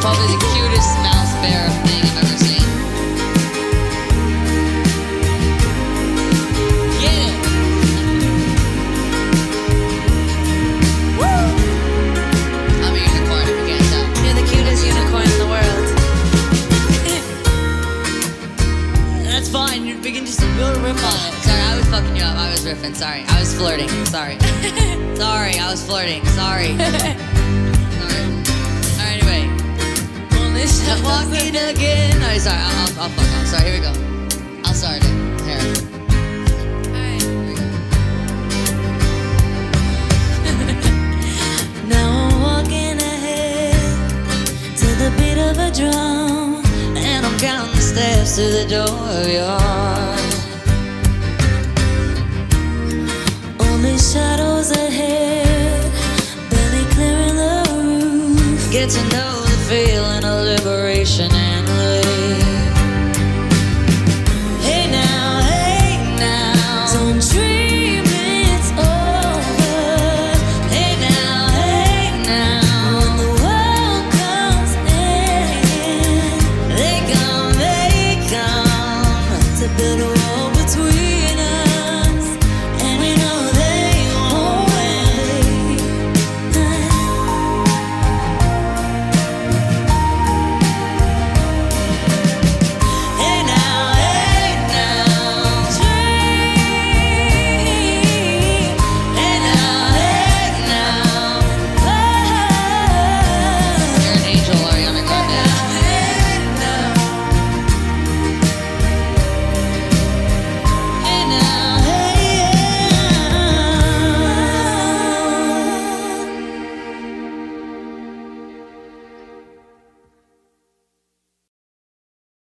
[0.00, 2.80] Probably the cutest mouse bear thing I've ever seen.
[20.02, 21.34] We can just build a riff on it.
[21.44, 22.36] Sorry, I was fucking you up.
[22.36, 22.96] I was riffing.
[22.96, 23.22] Sorry.
[23.28, 23.88] I was flirting.
[24.06, 24.38] Sorry.
[25.14, 26.24] sorry, I was flirting.
[26.26, 27.36] Sorry.
[30.60, 32.20] Miss that walking again.
[32.20, 32.60] Oh, sorry.
[32.60, 33.46] I'll, I'll, I'll fuck off.
[33.46, 33.64] Sorry.
[33.64, 33.92] Here we go.
[34.62, 35.04] I'll start it.
[35.40, 35.56] Here.
[36.92, 37.22] Right.
[37.22, 37.64] here we go.
[41.88, 43.72] now I'm walking ahead
[44.76, 46.60] to the beat of a drum,
[46.94, 50.20] and I'm counting the steps to the door of your heart.
[53.66, 55.90] Only shadows ahead,
[56.50, 58.60] barely clearing the roof.
[58.70, 60.19] Get to know the feeling.